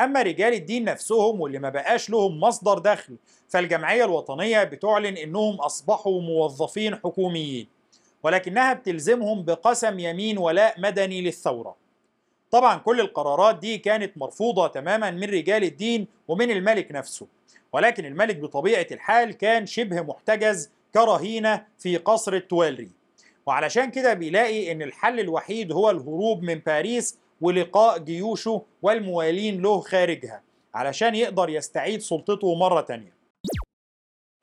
أما 0.00 0.22
رجال 0.22 0.52
الدين 0.54 0.84
نفسهم 0.84 1.40
واللي 1.40 1.58
ما 1.58 1.68
بقاش 1.68 2.10
لهم 2.10 2.40
مصدر 2.40 2.78
دخل 2.78 3.16
فالجمعية 3.48 4.04
الوطنية 4.04 4.64
بتعلن 4.64 5.16
إنهم 5.16 5.54
أصبحوا 5.54 6.20
موظفين 6.20 6.96
حكوميين 6.96 7.68
ولكنها 8.22 8.72
بتلزمهم 8.72 9.42
بقسم 9.42 9.98
يمين 9.98 10.38
ولاء 10.38 10.80
مدني 10.80 11.20
للثورة. 11.22 11.76
طبعا 12.50 12.78
كل 12.78 13.00
القرارات 13.00 13.58
دي 13.58 13.78
كانت 13.78 14.18
مرفوضة 14.18 14.68
تماما 14.68 15.10
من 15.10 15.24
رجال 15.24 15.64
الدين 15.64 16.06
ومن 16.28 16.50
الملك 16.50 16.92
نفسه 16.92 17.26
ولكن 17.72 18.04
الملك 18.04 18.36
بطبيعة 18.36 18.86
الحال 18.92 19.32
كان 19.32 19.66
شبه 19.66 20.02
محتجز 20.02 20.70
كرهينة 20.94 21.66
في 21.78 21.96
قصر 21.96 22.32
التوالري. 22.32 22.90
وعلشان 23.46 23.90
كده 23.90 24.14
بيلاقي 24.14 24.72
إن 24.72 24.82
الحل 24.82 25.20
الوحيد 25.20 25.72
هو 25.72 25.90
الهروب 25.90 26.42
من 26.42 26.54
باريس 26.54 27.18
ولقاء 27.40 27.98
جيوشه 27.98 28.62
والموالين 28.82 29.62
له 29.62 29.80
خارجها 29.80 30.42
علشان 30.74 31.14
يقدر 31.14 31.48
يستعيد 31.48 32.00
سلطته 32.00 32.54
مرة 32.54 32.80
تانية. 32.80 33.14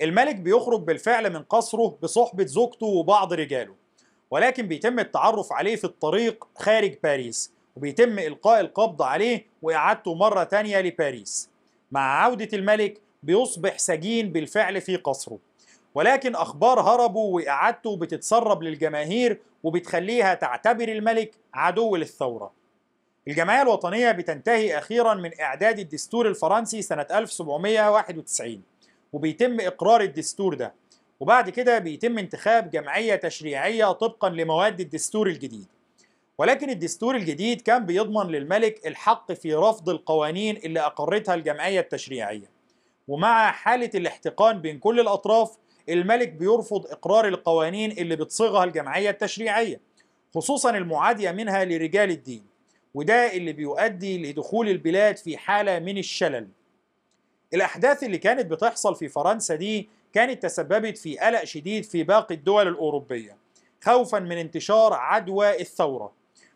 الملك 0.01 0.35
بيخرج 0.35 0.81
بالفعل 0.81 1.33
من 1.33 1.43
قصره 1.43 1.97
بصحبة 2.03 2.45
زوجته 2.45 2.85
وبعض 2.85 3.33
رجاله 3.33 3.75
ولكن 4.31 4.67
بيتم 4.67 4.99
التعرف 4.99 5.53
عليه 5.53 5.75
في 5.75 5.83
الطريق 5.83 6.47
خارج 6.55 6.95
باريس 7.03 7.53
وبيتم 7.75 8.19
إلقاء 8.19 8.59
القبض 8.59 9.01
عليه 9.01 9.45
وإعادته 9.61 10.13
مرة 10.13 10.43
تانية 10.43 10.81
لباريس. 10.81 11.49
مع 11.91 12.23
عودة 12.23 12.49
الملك 12.53 13.01
بيصبح 13.23 13.77
سجين 13.77 14.31
بالفعل 14.31 14.81
في 14.81 14.95
قصره. 14.95 15.39
ولكن 15.95 16.35
أخبار 16.35 16.79
هربه 16.79 17.19
وإعادته 17.19 17.97
بتتسرب 17.97 18.63
للجماهير 18.63 19.39
وبتخليها 19.63 20.33
تعتبر 20.33 20.87
الملك 20.89 21.31
عدو 21.53 21.95
للثورة. 21.95 22.51
الجمعية 23.27 23.61
الوطنية 23.61 24.11
بتنتهي 24.11 24.77
أخيرا 24.77 25.13
من 25.13 25.31
إعداد 25.41 25.79
الدستور 25.79 26.27
الفرنسي 26.27 26.81
سنة 26.81 27.05
1791 27.11 28.61
وبيتم 29.13 29.59
إقرار 29.59 30.01
الدستور 30.01 30.53
ده. 30.53 30.73
وبعد 31.19 31.49
كده 31.49 31.79
بيتم 31.79 32.17
انتخاب 32.17 32.69
جمعية 32.69 33.15
تشريعية 33.15 33.91
طبقا 33.91 34.29
لمواد 34.29 34.79
الدستور 34.79 35.27
الجديد. 35.27 35.65
ولكن 36.37 36.69
الدستور 36.69 37.15
الجديد 37.15 37.61
كان 37.61 37.85
بيضمن 37.85 38.27
للملك 38.27 38.87
الحق 38.87 39.31
في 39.31 39.53
رفض 39.53 39.89
القوانين 39.89 40.57
اللي 40.57 40.79
أقرتها 40.79 41.35
الجمعية 41.35 41.79
التشريعية. 41.79 42.49
ومع 43.07 43.51
حالة 43.51 43.89
الاحتقان 43.95 44.61
بين 44.61 44.79
كل 44.79 44.99
الأطراف 44.99 45.57
الملك 45.89 46.29
بيرفض 46.29 46.85
إقرار 46.85 47.27
القوانين 47.27 47.91
اللي 47.91 48.15
بتصيغها 48.15 48.63
الجمعية 48.63 49.09
التشريعية 49.09 49.79
خصوصا 50.35 50.69
المعادية 50.69 51.31
منها 51.31 51.65
لرجال 51.65 52.09
الدين 52.09 52.45
وده 52.93 53.33
اللي 53.33 53.53
بيؤدي 53.53 54.31
لدخول 54.31 54.69
البلاد 54.69 55.17
في 55.17 55.37
حالة 55.37 55.79
من 55.79 55.97
الشلل. 55.97 56.47
الأحداث 57.53 58.03
اللي 58.03 58.17
كانت 58.17 58.45
بتحصل 58.45 58.95
في 58.95 59.07
فرنسا 59.07 59.55
دي 59.55 59.89
كانت 60.13 60.43
تسببت 60.43 60.97
في 60.97 61.17
قلق 61.17 61.43
شديد 61.43 61.83
في 61.85 62.03
باقي 62.03 62.35
الدول 62.35 62.67
الأوروبية 62.67 63.37
خوفا 63.83 64.19
من 64.19 64.37
انتشار 64.37 64.93
عدوى 64.93 65.61
الثورة. 65.61 66.11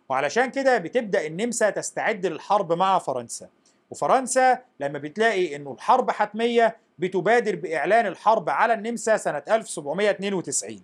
وعلشان 0.09 0.51
كده 0.51 0.77
بتبدأ 0.77 1.25
النمسا 1.27 1.69
تستعد 1.69 2.25
للحرب 2.25 2.73
مع 2.73 2.99
فرنسا. 2.99 3.49
وفرنسا 3.89 4.59
لما 4.79 4.99
بتلاقي 4.99 5.55
إنه 5.55 5.71
الحرب 5.71 6.11
حتمية 6.11 6.77
بتبادر 6.99 7.55
بإعلان 7.55 8.05
الحرب 8.05 8.49
على 8.49 8.73
النمسا 8.73 9.17
سنة 9.17 9.43
1792 9.49 10.81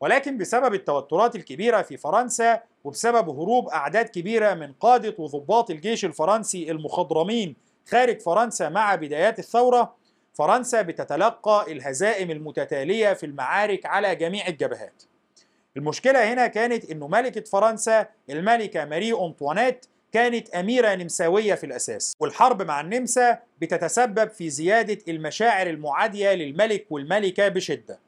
ولكن 0.00 0.38
بسبب 0.38 0.74
التوترات 0.74 1.36
الكبيرة 1.36 1.82
في 1.82 1.96
فرنسا 1.96 2.60
وبسبب 2.84 3.28
هروب 3.28 3.68
أعداد 3.68 4.08
كبيرة 4.08 4.54
من 4.54 4.72
قادة 4.72 5.14
وضباط 5.18 5.70
الجيش 5.70 6.04
الفرنسي 6.04 6.70
المخضرمين 6.70 7.56
خارج 7.88 8.20
فرنسا 8.20 8.68
مع 8.68 8.94
بدايات 8.94 9.38
الثورة 9.38 9.94
فرنسا 10.34 10.82
بتتلقى 10.82 11.72
الهزائم 11.72 12.30
المتتالية 12.30 13.12
في 13.12 13.26
المعارك 13.26 13.86
على 13.86 14.14
جميع 14.14 14.46
الجبهات. 14.46 15.02
المشكلة 15.76 16.32
هنا 16.32 16.46
كانت 16.46 16.90
أنه 16.90 17.08
ملكة 17.08 17.40
فرنسا 17.40 18.06
الملكة 18.30 18.84
ماري 18.84 19.12
أنطوانيت 19.12 19.86
كانت 20.16 20.50
أميرة 20.50 20.94
نمساوية 20.94 21.54
في 21.54 21.66
الأساس 21.66 22.16
والحرب 22.20 22.62
مع 22.62 22.80
النمسا 22.80 23.38
بتتسبب 23.60 24.30
في 24.30 24.50
زيادة 24.50 24.98
المشاعر 25.08 25.66
المعادية 25.66 26.32
للملك 26.34 26.86
والملكة 26.90 27.48
بشدة. 27.48 27.98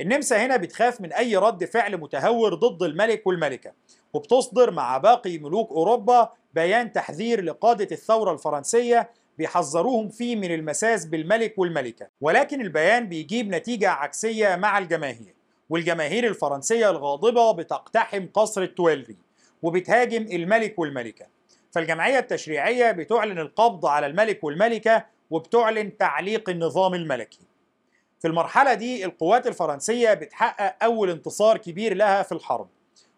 النمسا 0.00 0.46
هنا 0.46 0.56
بتخاف 0.56 1.00
من 1.00 1.12
أي 1.12 1.36
رد 1.36 1.64
فعل 1.64 1.96
متهور 1.96 2.54
ضد 2.54 2.82
الملك 2.82 3.26
والملكة 3.26 3.72
وبتصدر 4.12 4.70
مع 4.70 4.98
باقي 4.98 5.38
ملوك 5.38 5.70
أوروبا 5.70 6.32
بيان 6.54 6.92
تحذير 6.92 7.44
لقادة 7.44 7.88
الثورة 7.92 8.32
الفرنسية 8.32 9.10
بيحذروهم 9.38 10.08
فيه 10.08 10.36
من 10.36 10.54
المساس 10.54 11.04
بالملك 11.04 11.54
والملكة. 11.58 12.08
ولكن 12.20 12.60
البيان 12.60 13.08
بيجيب 13.08 13.54
نتيجة 13.54 13.90
عكسية 13.90 14.56
مع 14.56 14.78
الجماهير 14.78 15.34
والجماهير 15.70 16.26
الفرنسية 16.26 16.90
الغاضبة 16.90 17.52
بتقتحم 17.52 18.26
قصر 18.34 18.62
التويلري 18.62 19.16
وبتهاجم 19.64 20.22
الملك 20.22 20.78
والملكة. 20.78 21.26
فالجمعية 21.72 22.18
التشريعية 22.18 22.90
بتعلن 22.92 23.38
القبض 23.38 23.86
على 23.86 24.06
الملك 24.06 24.44
والملكة 24.44 25.04
وبتعلن 25.30 25.96
تعليق 25.96 26.50
النظام 26.50 26.94
الملكي. 26.94 27.40
في 28.20 28.28
المرحلة 28.28 28.74
دي 28.74 29.04
القوات 29.04 29.46
الفرنسية 29.46 30.14
بتحقق 30.14 30.84
أول 30.84 31.10
انتصار 31.10 31.58
كبير 31.58 31.94
لها 31.94 32.22
في 32.22 32.32
الحرب 32.32 32.68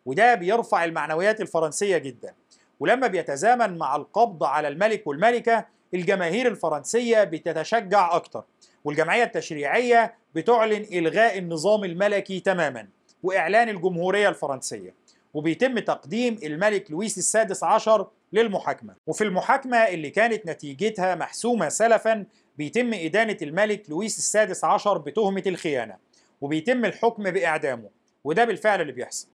وده 0.07 0.35
بيرفع 0.35 0.85
المعنويات 0.85 1.41
الفرنسية 1.41 1.99
جدا. 1.99 2.35
ولما 2.81 3.07
بيتزامن 3.07 3.79
مع 3.79 3.97
القبض 3.97 4.45
على 4.45 4.69
الملك 4.69 5.07
والملكة 5.07 5.67
الجماهير 5.95 6.47
الفرنسية 6.49 7.25
بتتشجع 7.25 8.17
أكتر 8.17 8.45
والجمعية 8.85 9.25
التشريعية 9.25 10.15
بتعلن 10.35 10.87
إلغاء 10.93 11.39
النظام 11.39 11.85
الملكي 11.85 12.41
تماما 12.41 12.89
وإعلان 13.23 13.69
الجمهورية 13.69 14.29
الفرنسية. 14.29 15.06
وبيتم 15.37 15.79
تقديم 15.79 16.39
الملك 16.43 16.91
لويس 16.91 17.19
السادس 17.19 17.65
عشر 17.65 18.09
للمحاكمة. 18.33 18.95
وفي 19.07 19.25
المحاكمة 19.25 19.77
اللي 19.77 20.11
كانت 20.11 20.47
نتيجتها 20.47 21.15
محسومة 21.15 21.69
سلفا 21.69 22.27
بيتم 22.59 22.95
إدانة 22.95 23.37
الملك 23.43 23.91
لويس 23.91 24.19
السادس 24.19 24.65
عشر 24.65 24.99
بتهمة 24.99 25.43
الخيانة 25.47 25.97
وبيتم 26.41 26.85
الحكم 26.85 27.31
بإعدامه 27.31 27.89
وده 28.25 28.45
بالفعل 28.45 28.81
اللي 28.81 28.93
بيحصل. 28.93 29.29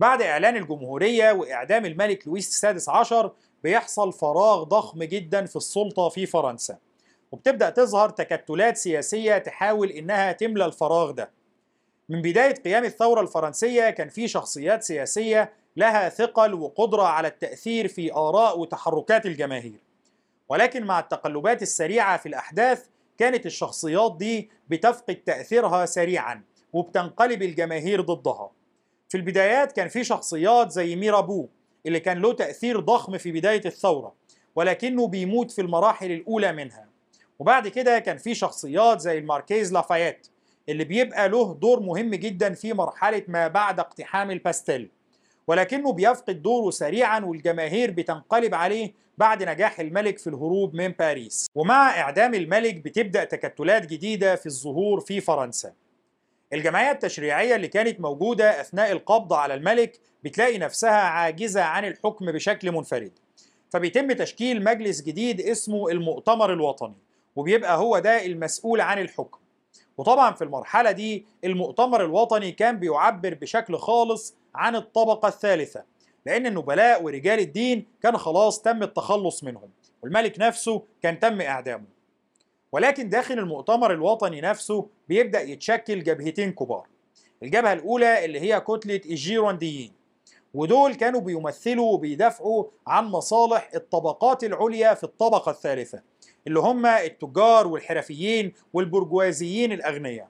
بعد 0.00 0.22
إعلان 0.22 0.56
الجمهورية 0.56 1.32
وإعدام 1.32 1.86
الملك 1.86 2.26
لويس 2.28 2.48
السادس 2.48 2.88
عشر 2.88 3.32
بيحصل 3.62 4.12
فراغ 4.12 4.62
ضخم 4.62 5.02
جدا 5.04 5.46
في 5.46 5.56
السلطة 5.56 6.08
في 6.08 6.26
فرنسا. 6.26 6.78
وبتبدأ 7.32 7.70
تظهر 7.70 8.08
تكتلات 8.08 8.76
سياسية 8.76 9.38
تحاول 9.38 9.90
إنها 9.90 10.32
تملى 10.32 10.64
الفراغ 10.64 11.10
ده. 11.10 11.30
من 12.08 12.22
بداية 12.22 12.54
قيام 12.54 12.84
الثورة 12.84 13.20
الفرنسية 13.20 13.90
كان 13.90 14.08
في 14.08 14.28
شخصيات 14.28 14.82
سياسية 14.82 15.52
لها 15.76 16.08
ثقل 16.08 16.54
وقدرة 16.54 17.02
على 17.02 17.28
التأثير 17.28 17.88
في 17.88 18.12
آراء 18.14 18.58
وتحركات 18.58 19.26
الجماهير. 19.26 19.80
ولكن 20.48 20.84
مع 20.84 21.00
التقلبات 21.00 21.62
السريعة 21.62 22.16
في 22.16 22.26
الأحداث 22.26 22.84
كانت 23.18 23.46
الشخصيات 23.46 24.16
دي 24.16 24.50
بتفقد 24.68 25.14
تأثيرها 25.16 25.86
سريعا 25.86 26.42
وبتنقلب 26.72 27.42
الجماهير 27.42 28.00
ضدها. 28.00 28.50
في 29.08 29.16
البدايات 29.16 29.72
كان 29.72 29.88
في 29.88 30.04
شخصيات 30.04 30.70
زي 30.70 30.96
ميرابو 30.96 31.48
اللي 31.86 32.00
كان 32.00 32.18
له 32.18 32.32
تأثير 32.32 32.80
ضخم 32.80 33.18
في 33.18 33.32
بداية 33.32 33.62
الثورة 33.66 34.14
ولكنه 34.56 35.08
بيموت 35.08 35.50
في 35.50 35.60
المراحل 35.62 36.10
الأولى 36.10 36.52
منها. 36.52 36.86
وبعد 37.38 37.68
كده 37.68 37.98
كان 37.98 38.18
في 38.18 38.34
شخصيات 38.34 39.00
زي 39.00 39.18
الماركيز 39.18 39.72
لافايت 39.72 40.26
اللي 40.68 40.84
بيبقى 40.84 41.28
له 41.28 41.54
دور 41.54 41.80
مهم 41.80 42.10
جدا 42.14 42.54
في 42.54 42.72
مرحلة 42.72 43.22
ما 43.28 43.48
بعد 43.48 43.80
اقتحام 43.80 44.30
الباستيل. 44.30 44.88
ولكنه 45.46 45.92
بيفقد 45.92 46.42
دوره 46.42 46.70
سريعا 46.70 47.20
والجماهير 47.20 47.90
بتنقلب 47.90 48.54
عليه 48.54 48.92
بعد 49.18 49.42
نجاح 49.42 49.80
الملك 49.80 50.18
في 50.18 50.26
الهروب 50.26 50.74
من 50.74 50.88
باريس. 50.88 51.46
ومع 51.54 52.00
إعدام 52.00 52.34
الملك 52.34 52.74
بتبدأ 52.74 53.24
تكتلات 53.24 53.86
جديدة 53.86 54.36
في 54.36 54.46
الظهور 54.46 55.00
في 55.00 55.20
فرنسا. 55.20 55.72
الجمعية 56.52 56.90
التشريعية 56.90 57.56
اللي 57.56 57.68
كانت 57.68 58.00
موجودة 58.00 58.60
أثناء 58.60 58.92
القبض 58.92 59.32
على 59.32 59.54
الملك 59.54 60.00
بتلاقي 60.24 60.58
نفسها 60.58 60.90
عاجزة 61.00 61.62
عن 61.62 61.84
الحكم 61.84 62.26
بشكل 62.32 62.72
منفرد. 62.72 63.12
فبيتم 63.70 64.12
تشكيل 64.12 64.64
مجلس 64.64 65.02
جديد 65.02 65.40
اسمه 65.40 65.88
المؤتمر 65.88 66.52
الوطني 66.52 66.96
وبيبقى 67.36 67.76
هو 67.78 67.98
ده 67.98 68.24
المسؤول 68.26 68.80
عن 68.80 68.98
الحكم. 68.98 69.38
وطبعا 69.98 70.34
في 70.34 70.44
المرحلة 70.44 70.90
دي 70.90 71.26
المؤتمر 71.44 72.04
الوطني 72.04 72.52
كان 72.52 72.78
بيعبر 72.78 73.34
بشكل 73.34 73.78
خالص 73.78 74.34
عن 74.54 74.76
الطبقة 74.76 75.28
الثالثة 75.28 75.84
لأن 76.26 76.46
النبلاء 76.46 77.02
ورجال 77.02 77.38
الدين 77.38 77.86
كان 78.02 78.16
خلاص 78.16 78.62
تم 78.62 78.82
التخلص 78.82 79.44
منهم 79.44 79.70
والملك 80.02 80.40
نفسه 80.40 80.82
كان 81.02 81.18
تم 81.20 81.40
إعدامه. 81.40 81.84
ولكن 82.72 83.08
داخل 83.08 83.38
المؤتمر 83.38 83.92
الوطني 83.92 84.40
نفسه 84.40 84.86
بيبدأ 85.08 85.40
يتشكل 85.40 86.02
جبهتين 86.04 86.52
كبار 86.52 86.86
الجبهة 87.42 87.72
الأولى 87.72 88.24
اللي 88.24 88.40
هي 88.40 88.60
كتلة 88.60 89.00
الجيرونديين 89.06 89.92
ودول 90.54 90.94
كانوا 90.94 91.20
بيمثلوا 91.20 91.92
وبيدافعوا 91.92 92.64
عن 92.86 93.04
مصالح 93.04 93.70
الطبقات 93.74 94.44
العليا 94.44 94.94
في 94.94 95.04
الطبقة 95.04 95.50
الثالثة 95.50 96.02
اللي 96.46 96.60
هم 96.60 96.86
التجار 96.86 97.66
والحرفيين 97.66 98.52
والبرجوازيين 98.72 99.72
الأغنياء. 99.72 100.28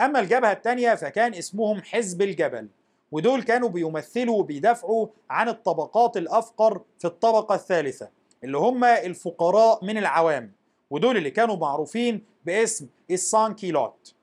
أما 0.00 0.20
الجبهة 0.20 0.52
الثانية 0.52 0.94
فكان 0.94 1.34
اسمهم 1.34 1.82
حزب 1.82 2.22
الجبل 2.22 2.68
ودول 3.12 3.42
كانوا 3.42 3.68
بيمثلوا 3.68 4.38
وبيدافعوا 4.38 5.06
عن 5.30 5.48
الطبقات 5.48 6.16
الأفقر 6.16 6.80
في 6.98 7.04
الطبقة 7.04 7.54
الثالثة 7.54 8.08
اللي 8.44 8.58
هم 8.58 8.84
الفقراء 8.84 9.84
من 9.84 9.98
العوام 9.98 10.52
ودول 10.90 11.16
اللي 11.16 11.30
كانوا 11.30 11.56
معروفين 11.56 12.24
باسم 12.44 12.88
السان 13.10 13.54
كيلوت 13.54 14.14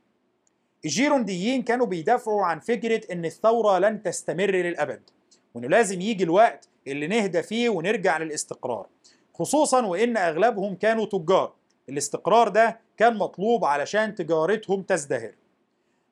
الجيرونديين 0.85 1.63
كانوا 1.63 1.85
بيدافعوا 1.85 2.45
عن 2.45 2.59
فكرة 2.59 3.13
إن 3.13 3.25
الثورة 3.25 3.79
لن 3.79 4.03
تستمر 4.03 4.51
للأبد 4.51 5.01
وإنه 5.53 5.67
لازم 5.67 6.01
يجي 6.01 6.23
الوقت 6.23 6.67
اللي 6.87 7.07
نهدى 7.07 7.43
فيه 7.43 7.69
ونرجع 7.69 8.17
للاستقرار. 8.17 8.87
خصوصا 9.39 9.85
وإن 9.85 10.17
أغلبهم 10.17 10.75
كانوا 10.75 11.05
تجار. 11.05 11.53
الاستقرار 11.89 12.47
ده 12.47 12.79
كان 12.97 13.17
مطلوب 13.17 13.65
علشان 13.65 14.15
تجارتهم 14.15 14.81
تزدهر. 14.81 15.35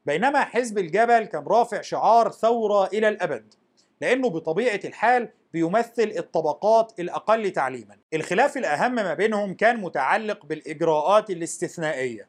بينما 0.05 0.43
حزب 0.43 0.77
الجبل 0.77 1.25
كان 1.25 1.43
رافع 1.47 1.81
شعار 1.81 2.31
ثورة 2.31 2.87
إلى 2.87 3.07
الأبد 3.09 3.53
لأنه 4.01 4.29
بطبيعة 4.29 4.79
الحال 4.85 5.29
بيمثل 5.53 6.13
الطبقات 6.17 6.93
الأقل 6.99 7.51
تعليما. 7.51 7.97
الخلاف 8.13 8.57
الأهم 8.57 8.95
ما 8.95 9.13
بينهم 9.13 9.53
كان 9.53 9.81
متعلق 9.81 10.45
بالإجراءات 10.45 11.29
الاستثنائية. 11.29 12.27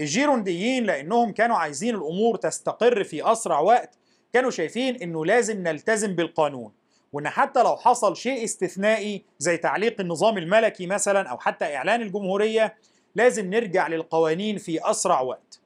الجيرونديين 0.00 0.84
لأنهم 0.84 1.32
كانوا 1.32 1.56
عايزين 1.56 1.94
الأمور 1.94 2.36
تستقر 2.36 3.04
في 3.04 3.32
أسرع 3.32 3.60
وقت 3.60 3.98
كانوا 4.32 4.50
شايفين 4.50 4.96
أنه 5.02 5.24
لازم 5.24 5.62
نلتزم 5.62 6.14
بالقانون. 6.14 6.72
وإن 7.12 7.28
حتى 7.28 7.62
لو 7.62 7.76
حصل 7.76 8.16
شيء 8.16 8.44
استثنائي 8.44 9.24
زي 9.38 9.56
تعليق 9.56 10.00
النظام 10.00 10.38
الملكي 10.38 10.86
مثلا 10.86 11.28
أو 11.28 11.38
حتى 11.38 11.76
إعلان 11.76 12.02
الجمهورية 12.02 12.74
لازم 13.14 13.50
نرجع 13.50 13.88
للقوانين 13.88 14.58
في 14.58 14.90
أسرع 14.90 15.20
وقت. 15.20 15.60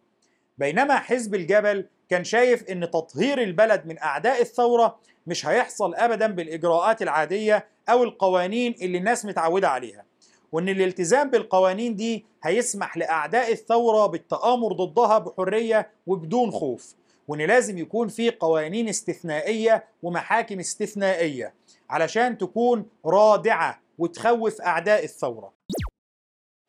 بينما 0.59 0.99
حزب 0.99 1.35
الجبل 1.35 1.87
كان 2.09 2.25
شايف 2.25 2.65
إن 2.71 2.91
تطهير 2.91 3.43
البلد 3.43 3.87
من 3.87 3.99
أعداء 3.99 4.41
الثورة 4.41 4.99
مش 5.27 5.47
هيحصل 5.47 5.95
ابدا 5.95 6.27
بالإجراءات 6.27 7.03
العادية 7.03 7.67
أو 7.89 8.03
القوانين 8.05 8.75
اللي 8.83 8.99
الناس 8.99 9.25
متعودة 9.25 9.69
عليها 9.69 10.05
وإن 10.53 10.69
الالتزام 10.69 11.31
بالقوانين 11.31 11.97
دي 11.97 12.25
هيسمح 12.45 12.97
لأعداء 12.97 13.53
الثورة 13.53 14.07
بالتآمر 14.07 14.73
ضدها 14.73 15.19
بحرية 15.19 15.91
وبدون 16.07 16.51
خوف. 16.51 16.95
وإن 17.29 17.41
لازم 17.43 17.79
يكون 17.79 18.09
في 18.09 18.31
قوانين 18.31 18.89
استثنائية 18.89 19.85
ومحاكم 20.03 20.59
استثنائية 20.59 21.55
علشان 21.91 22.39
تكون 22.39 22.87
رادعة 23.07 23.81
وتخوف 23.99 24.61
أعداء 24.61 25.05
الثورة. 25.05 25.53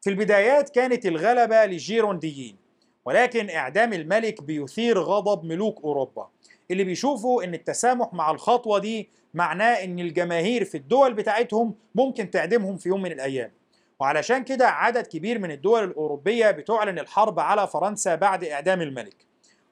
في 0.02 0.10
البدايات 0.10 0.70
كانت 0.70 1.06
الغلبة 1.06 1.66
للجيرونديين 1.66 2.58
ولكن 3.06 3.50
إعدام 3.50 3.94
الملك 3.94 4.44
بيثير 4.44 5.00
غضب 5.00 5.46
ملوك 5.46 5.84
أوروبا 5.84 6.30
اللي 6.72 6.84
بيشوفوا 6.84 7.44
إن 7.44 7.54
التسامح 7.54 8.14
مع 8.14 8.32
الخطوة 8.32 8.80
دي 8.80 9.10
معناه 9.34 9.84
إن 9.84 10.00
الجماهير 10.00 10.66
في 10.66 10.78
الدول 10.78 11.14
بتاعتهم 11.14 11.76
ممكن 11.96 12.32
تعدمهم 12.32 12.78
في 12.78 12.90
يوم 12.90 13.02
من 13.02 13.12
الأيام. 13.12 13.52
وعلشان 14.00 14.44
كده 14.44 14.68
عدد 14.68 15.08
كبير 15.08 15.40
من 15.40 15.52
الدول 15.52 15.84
الأوروبية 15.84 16.52
بتعلن 16.52 17.00
الحرب 17.00 17.40
على 17.40 17.68
فرنسا 17.68 18.16
بعد 18.16 18.44
إعدام 18.44 18.82
الملك 18.82 19.16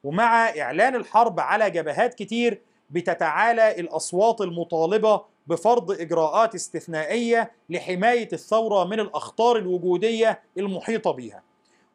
ومع 0.05 0.49
إعلان 0.49 0.95
الحرب 0.95 1.39
على 1.39 1.69
جبهات 1.69 2.13
كتير 2.13 2.61
بتتعالى 2.89 3.79
الأصوات 3.79 4.41
المطالبة 4.41 5.21
بفرض 5.47 5.91
إجراءات 5.91 6.55
استثنائية 6.55 7.51
لحماية 7.69 8.29
الثورة 8.33 8.83
من 8.83 8.99
الأخطار 8.99 9.57
الوجودية 9.57 10.41
المحيطة 10.57 11.11
بها 11.11 11.43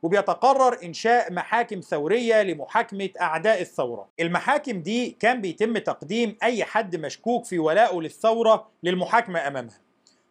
وبيتقرر 0.02 0.78
إنشاء 0.84 1.32
محاكم 1.32 1.80
ثورية 1.80 2.42
لمحاكمة 2.42 3.08
أعداء 3.20 3.60
الثورة. 3.60 4.08
المحاكم 4.20 4.82
دي 4.82 5.10
كان 5.10 5.40
بيتم 5.40 5.78
تقديم 5.78 6.36
أي 6.42 6.64
حد 6.64 6.96
مشكوك 6.96 7.44
في 7.44 7.58
ولائه 7.58 8.00
للثورة 8.00 8.68
للمحاكمة 8.82 9.48
أمامها. 9.48 9.78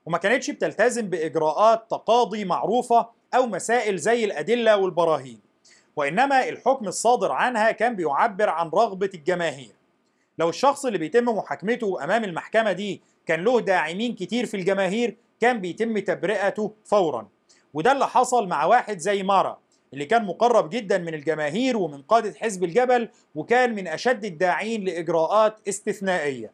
وما 0.06 0.18
كانتش 0.18 0.52
بتلتزم 0.52 1.10
بإجراءات 1.10 1.86
تقاضي 1.90 2.46
معروفة 2.46 3.10
أو 3.36 3.46
مسائل 3.48 3.98
زي 3.98 4.26
الأدلة 4.26 4.78
والبراهين. 4.78 5.49
وإنما 6.00 6.50
الحكم 6.50 6.88
الصادر 6.88 7.32
عنها 7.32 7.72
كان 7.72 7.96
بيعبر 7.96 8.50
عن 8.50 8.70
رغبة 8.70 9.10
الجماهير. 9.14 9.72
لو 10.38 10.50
الشخص 10.50 10.86
اللي 10.86 10.98
بيتم 10.98 11.26
محاكمته 11.26 12.04
أمام 12.04 12.24
المحكمة 12.24 12.72
دي 12.72 13.02
كان 13.26 13.44
له 13.44 13.62
داعمين 13.62 14.16
كتير 14.16 14.46
في 14.46 14.58
الجماهير 14.58 15.18
كان 15.40 15.62
بيتم 15.62 16.00
تبرئته 16.00 16.74
فورا. 16.86 17.28
وده 17.74 17.92
اللي 17.92 18.08
حصل 18.08 18.48
مع 18.48 18.66
واحد 18.66 18.98
زي 18.98 19.24
مارا 19.24 19.60
اللي 19.94 20.06
كان 20.06 20.26
مقرب 20.26 20.70
جدا 20.70 20.98
من 20.98 21.14
الجماهير 21.14 21.78
ومن 21.78 22.02
قادة 22.02 22.34
حزب 22.34 22.64
الجبل 22.64 23.10
وكان 23.36 23.76
من 23.76 23.88
أشد 23.88 24.26
الداعين 24.26 24.84
لإجراءات 24.84 25.68
استثنائية. 25.68 26.52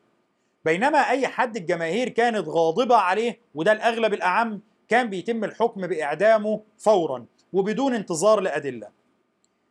بينما 0.66 1.00
أي 1.10 1.28
حد 1.28 1.58
الجماهير 1.58 2.10
كانت 2.10 2.48
غاضبة 2.48 2.96
عليه 2.96 3.40
وده 3.56 3.72
الأغلب 3.72 4.14
الأعم 4.14 4.62
كان 4.88 5.10
بيتم 5.10 5.44
الحكم 5.44 5.88
بإعدامه 5.88 6.62
فورا 6.78 7.26
وبدون 7.54 7.94
انتظار 7.96 8.40
لأدلة. 8.40 9.05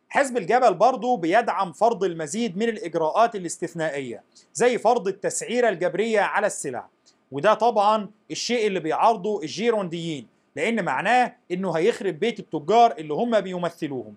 حزب 0.09 0.37
الجبل 0.37 0.73
برضه 0.73 1.17
بيدعم 1.17 1.71
فرض 1.71 2.03
المزيد 2.03 2.57
من 2.57 2.69
الإجراءات 2.69 3.35
الاستثنائية 3.35 4.23
زي 4.53 4.77
فرض 4.77 5.07
التسعيرة 5.07 5.69
الجبرية 5.69 6.19
على 6.21 6.47
السلع. 6.47 6.87
وده 7.31 7.53
طبعا 7.53 8.09
الشيء 8.31 8.67
اللي 8.67 8.79
بيعارضه 8.79 9.41
الجيرونديين 9.41 10.27
لأن 10.55 10.85
معناه 10.85 11.35
إنه 11.51 11.71
هيخرب 11.71 12.19
بيت 12.19 12.39
التجار 12.39 12.91
اللي 12.97 13.13
هم 13.13 13.39
بيمثلوهم. 13.41 14.15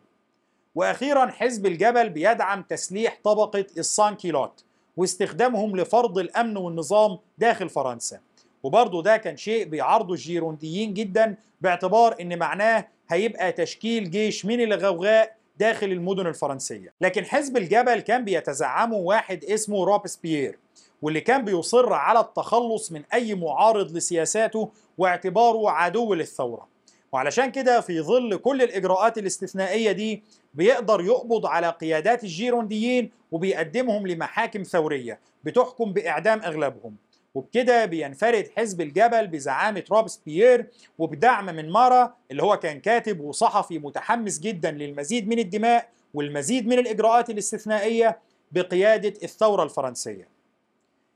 وأخيرا 0.75 1.27
حزب 1.27 1.67
الجبل 1.67 2.09
بيدعم 2.11 2.63
تسليح 2.63 3.19
طبقة 3.25 3.65
السانكيلوت 3.79 4.65
واستخدامهم 4.97 5.77
لفرض 5.77 6.19
الأمن 6.19 6.57
والنظام 6.57 7.19
داخل 7.39 7.69
فرنسا. 7.69 8.21
وبرضه 8.63 9.03
ده 9.03 9.17
كان 9.17 9.37
شيء 9.37 9.65
بيعارضه 9.65 10.15
الجيرونديين 10.15 10.95
جدا 10.95 11.37
باعتبار 11.61 12.17
إن 12.21 12.39
معناه 12.39 12.89
هيبقى 13.09 13.53
تشكيل 13.53 14.11
جيش 14.11 14.45
من 14.47 14.61
الغوغاء 14.61 15.38
داخل 15.59 15.87
المدن 15.87 16.27
الفرنسية. 16.27 16.93
لكن 17.01 17.25
حزب 17.25 17.57
الجبل 17.57 18.01
كان 18.01 18.25
بيتزعمه 18.25 18.97
واحد 18.97 19.45
اسمه 19.45 19.85
روبسبيير 19.85 20.59
واللي 21.03 21.21
كان 21.21 21.45
بيصر 21.45 21.93
على 21.93 22.21
التخلص 22.21 22.93
من 22.93 23.03
أي 23.15 23.35
معارض 23.35 23.97
لسياساته 23.97 24.71
واعتباره 24.99 25.71
عدو 25.71 26.15
للثورة. 26.15 26.69
وعلشان 27.13 27.51
كده 27.51 27.81
في 27.81 28.01
ظل 28.01 28.37
كل 28.37 28.63
الإجراءات 28.63 29.19
الاستثنائية 29.19 29.93
دي 29.93 30.23
بيقدر 30.55 31.01
يقبض 31.01 31.47
على 31.47 31.69
قيادات 31.71 32.25
الجيرونديين 32.25 33.11
وبيقدمهم 33.33 34.07
لمحاكم 34.07 34.63
ثورية 34.63 35.21
بتحكم 35.45 35.93
بإعدام 35.93 36.41
أغلبهم. 36.43 36.97
وبكده 37.39 37.85
بينفرد 37.85 38.51
حزب 38.57 38.81
الجبل 38.81 39.27
بزعامة 39.27 39.85
روبسبيير 39.91 40.67
وبدعم 40.99 41.47
من 41.47 41.71
مارا 41.71 42.15
اللي 42.31 42.43
هو 42.43 42.57
كان 42.57 42.81
كاتب 42.81 43.21
وصحفي 43.21 43.79
متحمس 43.79 44.39
جدا 44.39 44.71
للمزيد 44.71 45.29
من 45.29 45.39
الدماء 45.39 45.89
والمزيد 46.15 46.67
من 46.67 46.79
الإجراءات 46.79 47.31
الاستثنائية 47.31 48.19
بقيادة 48.53 49.15
الثورة 49.23 49.63
الفرنسية. 49.63 50.29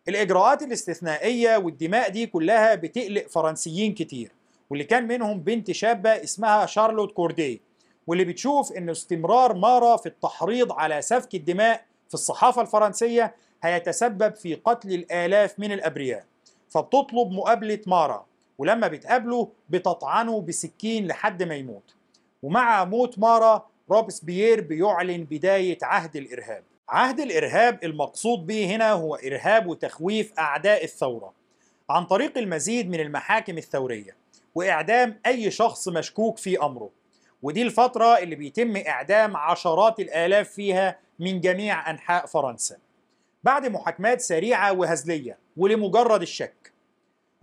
الإجراءات 0.09 0.63
الاستثنائية 0.63 1.57
والدماء 1.57 2.11
دي 2.11 2.27
كلها 2.27 2.75
بتقلق 2.75 3.27
فرنسيين 3.29 3.95
كتير 3.95 4.33
واللي 4.71 4.85
كان 4.85 5.09
منهم 5.09 5.41
بنت 5.41 5.71
شابة 5.71 6.11
اسمها 6.11 6.67
شارلوت 6.67 7.13
كوردي 7.13 7.61
واللي 8.07 8.25
بتشوف 8.25 8.73
ان 8.73 8.91
استمرار 8.91 9.55
مارا 9.55 9.97
في 9.97 10.07
التحريض 10.07 10.73
على 10.73 11.03
سفك 11.03 11.35
الدماء 11.35 11.85
في 12.09 12.15
الصحافة 12.15 12.63
الفرنسية 12.63 13.35
هيتسبب 13.62 14.35
في 14.35 14.55
قتل 14.55 14.92
الآلاف 14.92 15.59
من 15.59 15.72
الأبرياء. 15.72 16.25
فبتطلب 16.70 17.31
مقابلة 17.33 17.81
مارا 17.87 18.27
ولما 18.59 18.88
بتقابله 18.88 19.48
بتطعنه 19.68 20.40
بسكين 20.40 21.07
لحد 21.07 21.42
ما 21.42 21.55
يموت. 21.55 21.94
ومع 22.42 22.85
موت 22.85 23.18
مارا 23.18 23.66
روبسبيير 23.90 24.61
بيعلن 24.61 25.25
بداية 25.25 25.79
عهد 25.83 26.16
الإرهاب. 26.16 26.64
عهد 26.88 27.20
الإرهاب 27.20 27.85
المقصود 27.85 28.46
به 28.46 28.66
هنا 28.77 28.92
هو 28.92 29.14
إرهاب 29.14 29.66
وتخويف 29.66 30.38
أعداء 30.38 30.85
الثورة. 30.85 31.33
عن 31.90 32.05
طريق 32.05 32.38
المزيد 32.38 32.90
من 32.90 33.01
المحاكم 33.01 33.59
الثورية 33.59 34.16
وإعدام 34.55 35.20
أي 35.27 35.51
شخص 35.51 35.88
مشكوك 35.88 36.38
في 36.38 36.62
أمره. 36.62 36.90
ودي 37.42 37.62
الفترة 37.62 38.18
اللي 38.18 38.35
بيتم 38.35 38.77
إعدام 38.77 39.37
عشرات 39.37 40.01
الآلاف 40.01 40.48
فيها 40.48 40.98
من 41.18 41.40
جميع 41.40 41.90
أنحاء 41.90 42.27
فرنسا. 42.27 42.77
بعد 43.45 43.67
محاكمات 43.67 44.21
سريعة 44.21 44.73
وهزلية 44.73 45.39
ولمجرد 45.57 46.23
الشك. 46.23 46.73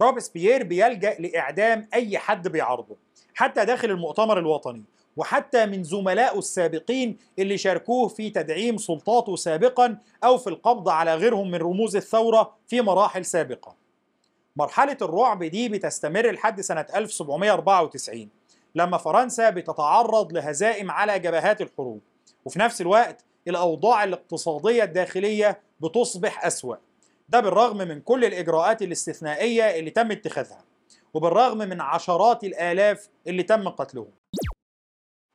روبسبيير 0.02 0.64
بيلجأ 0.64 1.16
لإعدام 1.20 1.88
أي 1.94 2.18
حد 2.18 2.48
بيعارضه 2.48 2.96
حتى 3.34 3.66
داخل 3.66 3.92
المؤتمر 3.92 4.40
الوطني 4.40 4.84
وحتى 5.18 5.66
من 5.66 5.84
زملائه 5.84 6.38
السابقين 6.40 7.18
اللي 7.40 7.58
شاركوه 7.58 8.08
في 8.08 8.30
تدعيم 8.30 8.78
سلطاته 8.78 9.36
سابقا 9.36 9.98
أو 10.24 10.38
في 10.38 10.48
القبض 10.48 10.90
على 10.90 11.16
غيرهم 11.16 11.52
من 11.52 11.56
رموز 11.60 11.96
الثورة 11.96 12.56
في 12.68 12.82
مراحل 12.82 13.26
سابقة. 13.26 13.76
مرحلة 14.56 14.98
الرعب 15.02 15.44
دي 15.44 15.70
بتستمر 15.70 16.32
لحد 16.32 16.62
سنة 16.62 16.86
1794 16.96 18.30
لما 18.76 18.98
فرنسا 18.98 19.50
بتتعرض 19.50 20.34
لهزائم 20.34 20.92
على 20.92 21.20
جبهات 21.20 21.62
الحروب 21.62 22.02
وفي 22.46 22.60
نفس 22.60 22.82
الوقت 22.82 23.26
الأوضاع 23.48 24.04
الاقتصادية 24.04 24.84
الداخلية 24.84 25.60
بتصبح 25.82 26.46
أسوأ. 26.46 26.76
ده 27.30 27.40
بالرغم 27.40 27.78
من 27.78 28.02
كل 28.02 28.26
الإجراءات 28.26 28.82
الاستثنائية 28.82 29.64
اللي 29.80 29.90
تم 29.90 30.12
اتخاذها 30.12 30.64
وبالرغم 31.14 31.58
من 31.58 31.82
عشرات 31.82 32.44
الآلاف 32.44 33.10
اللي 33.28 33.44
تم 33.44 33.70
قتلهم. 33.70 34.12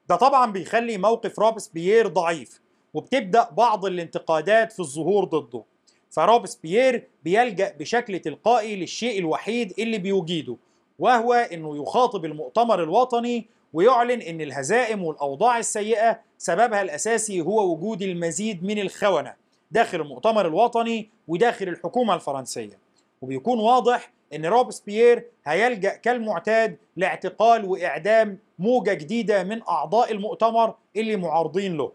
ده 0.09 0.17
طبعا 0.17 0.53
بيخلي 0.53 0.99
موقف 0.99 1.39
روبسبيير 1.39 2.07
ضعيف 2.07 2.61
وبتبدأ 2.95 3.51
بعض 3.51 3.85
الانتقادات 3.85 4.73
في 4.73 4.81
الظهور 4.81 5.25
ضده. 5.25 5.63
فروبسبيير 6.11 7.09
بيلجأ 7.25 7.73
بشكل 7.79 8.19
تلقائي 8.19 8.77
للشيء 8.77 9.19
الوحيد 9.19 9.75
اللي 9.79 9.99
بيجيده 9.99 10.57
وهو 10.99 11.35
إنه 11.35 11.83
يخاطب 11.83 12.25
المؤتمر 12.25 12.83
الوطني 12.83 13.47
ويعلن 13.73 14.21
إن 14.23 14.41
الهزائم 14.41 15.05
والأوضاع 15.05 15.59
السيئة 15.59 16.21
سببها 16.39 16.83
الأساسي 16.83 17.41
هو 17.41 17.73
وجود 17.73 18.03
المزيد 18.03 18.65
من 18.65 18.79
الخونة. 18.79 19.35
داخل 19.71 20.01
المؤتمر 20.01 20.47
الوطني 20.47 21.11
وداخل 21.29 21.69
الحكومة 21.69 22.15
الفرنسية. 22.15 22.79
وبيكون 23.23 23.59
واضح 23.59 24.13
إن 24.35 24.47
روبسبيير 24.47 25.27
هيلجأ 25.45 25.97
كالمعتاد 25.97 26.77
لاعتقال 26.97 27.65
وإعدام 27.65 28.39
موجة 28.59 28.95
جديدة 28.95 29.43
من 29.43 29.63
أعضاء 29.69 30.13
المؤتمر 30.13 30.75
اللي 30.97 31.17
معارضين 31.17 31.77
له. 31.77 31.93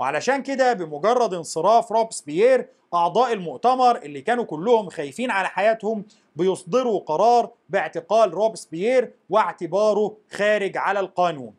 وعلشان 0.00 0.42
كده 0.42 0.72
بمجرد 0.72 1.34
انصراف 1.34 1.92
روبسبيير 1.92 2.68
أعضاء 2.94 3.32
المؤتمر 3.32 3.96
اللي 3.96 4.20
كانوا 4.20 4.44
كلهم 4.44 4.88
خايفين 4.88 5.30
على 5.30 5.48
حياتهم 5.48 6.04
بيصدروا 6.36 7.00
قرار 7.00 7.50
باعتقال 7.68 8.34
روبسبيير 8.34 9.12
واعتباره 9.30 10.16
خارج 10.30 10.76
على 10.76 11.00
القانون. 11.00 11.54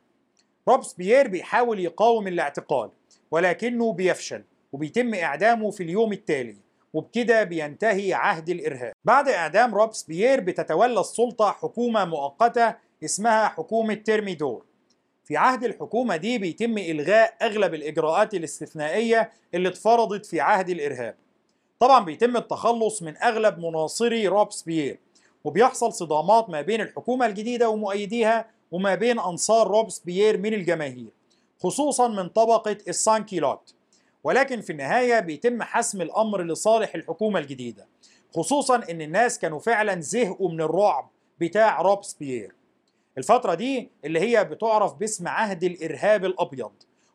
روبسبيير 0.68 1.28
بيحاول 1.28 1.80
يقاوم 1.80 2.28
الاعتقال 2.28 2.90
ولكنه 3.32 3.94
بيفشل. 3.94 4.44
وبيتم 4.74 5.14
إعدامه 5.14 5.72
في 5.72 5.84
اليوم 5.84 6.14
التالي 6.14 6.56
وبكده 6.94 7.44
بينتهي 7.44 8.14
عهد 8.14 8.50
الإرهاب. 8.50 8.94
بعد 9.06 9.28
إعدام 9.30 9.76
روبسبيير 9.76 10.40
بتتولى 10.40 11.00
السلطة 11.00 11.52
حكومة 11.52 12.06
مؤقتة 12.06 12.76
اسمها 13.04 13.48
حكومة 13.48 13.94
تيرميدور. 13.94 14.66
في 15.24 15.38
عهد 15.38 15.64
الحكومة 15.64 16.16
دي 16.16 16.38
بيتم 16.38 16.78
إلغاء 16.78 17.34
أغلب 17.42 17.74
الإجراءات 17.74 18.34
الاستثنائية 18.34 19.32
اللي 19.54 19.70
اتفرضت 19.70 20.26
في 20.26 20.40
عهد 20.42 20.70
الإرهاب. 20.70 21.16
طبعا 21.80 22.06
بيتم 22.06 22.38
التخلص 22.38 23.04
من 23.04 23.18
أغلب 23.18 23.60
مناصري 23.60 24.28
روبسبيير 24.28 25.00
وبيحصل 25.44 25.94
صدامات 25.94 26.50
ما 26.50 26.62
بين 26.62 26.82
الحكومة 26.82 27.26
الجديدة 27.26 27.70
ومؤيديها 27.70 28.46
وما 28.72 28.96
بين 28.96 29.20
أنصار 29.20 29.68
روبسبيير 29.68 30.38
من 30.38 30.54
الجماهير 30.54 31.08
خصوصا 31.64 32.08
من 32.08 32.28
طبقة 32.30 32.78
السانكيلوت 32.88 33.74
ولكن 34.24 34.62
في 34.62 34.70
النهاية 34.70 35.20
بيتم 35.20 35.64
حسم 35.64 36.02
الأمر 36.02 36.44
لصالح 36.44 36.96
الحكومة 36.96 37.40
الجديدة 37.40 37.88
خصوصا 38.36 38.76
إن 38.76 39.02
الناس 39.02 39.40
كانوا 39.40 39.60
فعلا 39.60 40.02
زهقوا 40.02 40.50
من 40.50 40.62
الرعب 40.62 41.10
بتاع 41.40 41.82
روبسبيير. 41.82 42.56
الفترة 43.18 43.54
دي 43.54 43.90
اللي 44.06 44.20
هي 44.20 44.46
بتعرف 44.46 44.94
باسم 44.94 45.28
عهد 45.28 45.64
الإرهاب 45.64 46.26
الأبيض 46.26 46.72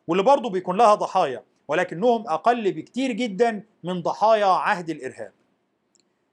واللي 0.07 0.23
برضه 0.23 0.49
بيكون 0.49 0.77
لها 0.77 0.95
ضحايا 0.95 1.43
ولكنهم 1.67 2.27
أقل 2.27 2.71
بكتير 2.71 3.11
جدا 3.11 3.63
من 3.83 4.01
ضحايا 4.01 4.45
عهد 4.45 4.89
الإرهاب. 4.89 5.31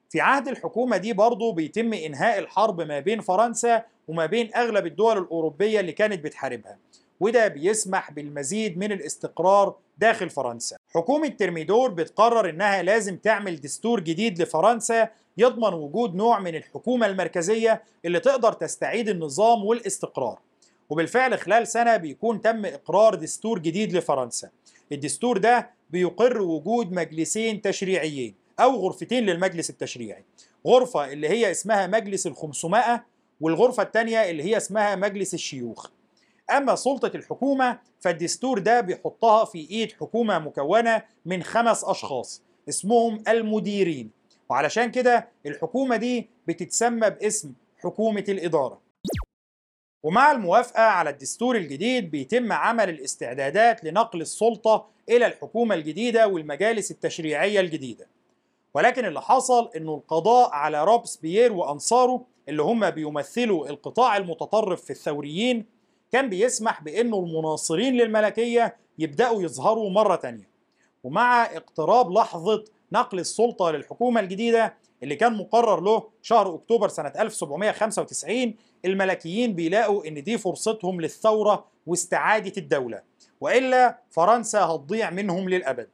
في 0.09 0.21
عهد 0.21 0.47
الحكومة 0.47 0.97
دي 0.97 1.13
برضه 1.13 1.53
بيتم 1.53 1.93
إنهاء 1.93 2.39
الحرب 2.39 2.81
ما 2.81 2.99
بين 2.99 3.21
فرنسا 3.21 3.83
وما 4.07 4.25
بين 4.25 4.55
أغلب 4.55 4.85
الدول 4.85 5.17
الأوروبية 5.17 5.79
اللي 5.79 5.91
كانت 5.91 6.23
بتحاربها. 6.23 6.77
وده 7.19 7.47
بيسمح 7.47 8.11
بالمزيد 8.11 8.77
من 8.77 8.91
الاستقرار 8.91 9.75
داخل 9.97 10.29
فرنسا. 10.29 10.77
حكومة 10.95 11.27
ترميدور 11.27 11.89
بتقرر 11.89 12.49
إنها 12.49 12.83
لازم 12.83 13.17
تعمل 13.17 13.61
دستور 13.61 13.99
جديد 13.99 14.41
لفرنسا 14.41 15.09
يضمن 15.37 15.73
وجود 15.73 16.15
نوع 16.15 16.39
من 16.39 16.55
الحكومة 16.55 17.05
المركزية 17.05 17.83
اللي 18.05 18.19
تقدر 18.19 18.53
تستعيد 18.53 19.09
النظام 19.09 19.65
والاستقرار. 19.65 20.39
وبالفعل 20.89 21.39
خلال 21.39 21.67
سنة 21.67 21.97
بيكون 21.97 22.41
تم 22.41 22.65
إقرار 22.65 23.15
دستور 23.15 23.59
جديد 23.59 23.93
لفرنسا. 23.93 24.49
الدستور 24.91 25.37
ده 25.37 25.69
بيقر 25.89 26.41
وجود 26.41 26.91
مجلسين 26.91 27.61
تشريعيين 27.61 28.35
أو 28.59 28.75
غرفتين 28.75 29.25
للمجلس 29.25 29.69
التشريعي. 29.69 30.23
غرفة 30.67 31.11
اللي 31.11 31.29
هي 31.29 31.51
اسمها 31.51 31.87
مجلس 31.87 32.27
الخمسمائة 32.27 33.05
والغرفة 33.41 33.83
الثانية 33.83 34.29
اللي 34.29 34.43
هي 34.43 34.57
اسمها 34.57 34.95
مجلس 34.95 35.33
الشيوخ. 35.33 35.89
أما 36.49 36.75
سلطة 36.75 37.11
الحكومة 37.15 37.79
فالدستور 37.99 38.59
ده 38.59 38.81
بيحطها 38.81 39.45
في 39.45 39.57
إيد 39.71 39.91
حكومة 39.91 40.39
مكونة 40.39 41.03
من 41.25 41.43
خمس 41.43 41.83
أشخاص 41.83 42.41
اسمهم 42.69 43.23
المديرين. 43.27 44.11
وعلشان 44.49 44.91
كده 44.91 45.27
الحكومة 45.45 45.95
دي 45.95 46.29
بتتسمى 46.47 47.09
باسم 47.09 47.53
حكومة 47.77 48.23
الإدارة. 48.29 48.81
ومع 50.03 50.31
الموافقة 50.31 50.81
على 50.83 51.09
الدستور 51.09 51.55
الجديد 51.55 52.11
بيتم 52.11 52.51
عمل 52.51 52.89
الاستعدادات 52.89 53.83
لنقل 53.83 54.21
السلطة 54.21 54.87
إلى 55.09 55.25
الحكومة 55.25 55.75
الجديدة 55.75 56.27
والمجالس 56.27 56.91
التشريعية 56.91 57.59
الجديدة. 57.59 58.07
ولكن 58.73 59.05
اللي 59.05 59.21
حصل 59.21 59.69
إنه 59.75 59.95
القضاء 59.95 60.49
على 60.51 60.83
روبسبيير 60.83 61.53
وأنصاره 61.53 62.25
اللي 62.49 62.61
هم 62.63 62.89
بيمثلوا 62.89 63.69
القطاع 63.69 64.17
المتطرف 64.17 64.81
في 64.83 64.89
الثوريين 64.89 65.65
كان 66.11 66.29
بيسمح 66.29 66.83
بإنه 66.83 67.19
المناصرين 67.19 67.93
للملكية 67.93 68.75
يبدأوا 68.99 69.43
يظهروا 69.43 69.89
مرة 69.89 70.15
تانية. 70.15 70.49
ومع 71.03 71.45
اقتراب 71.45 72.11
لحظة 72.11 72.63
نقل 72.91 73.19
السلطة 73.19 73.71
للحكومة 73.71 74.19
الجديدة 74.19 74.73
اللي 75.03 75.15
كان 75.15 75.33
مقرر 75.37 75.81
له 75.81 76.03
شهر 76.21 76.55
أكتوبر 76.55 76.87
سنة 76.87 77.13
1795 77.19 78.55
الملكيين 78.85 79.53
بيلاقوا 79.53 80.07
إن 80.07 80.23
دي 80.23 80.37
فرصتهم 80.37 81.01
للثورة 81.01 81.65
واستعادة 81.87 82.53
الدولة 82.57 83.01
وإلا 83.41 83.97
فرنسا 84.11 84.59
هتضيع 84.59 85.09
منهم 85.09 85.49
للأبد. 85.49 85.89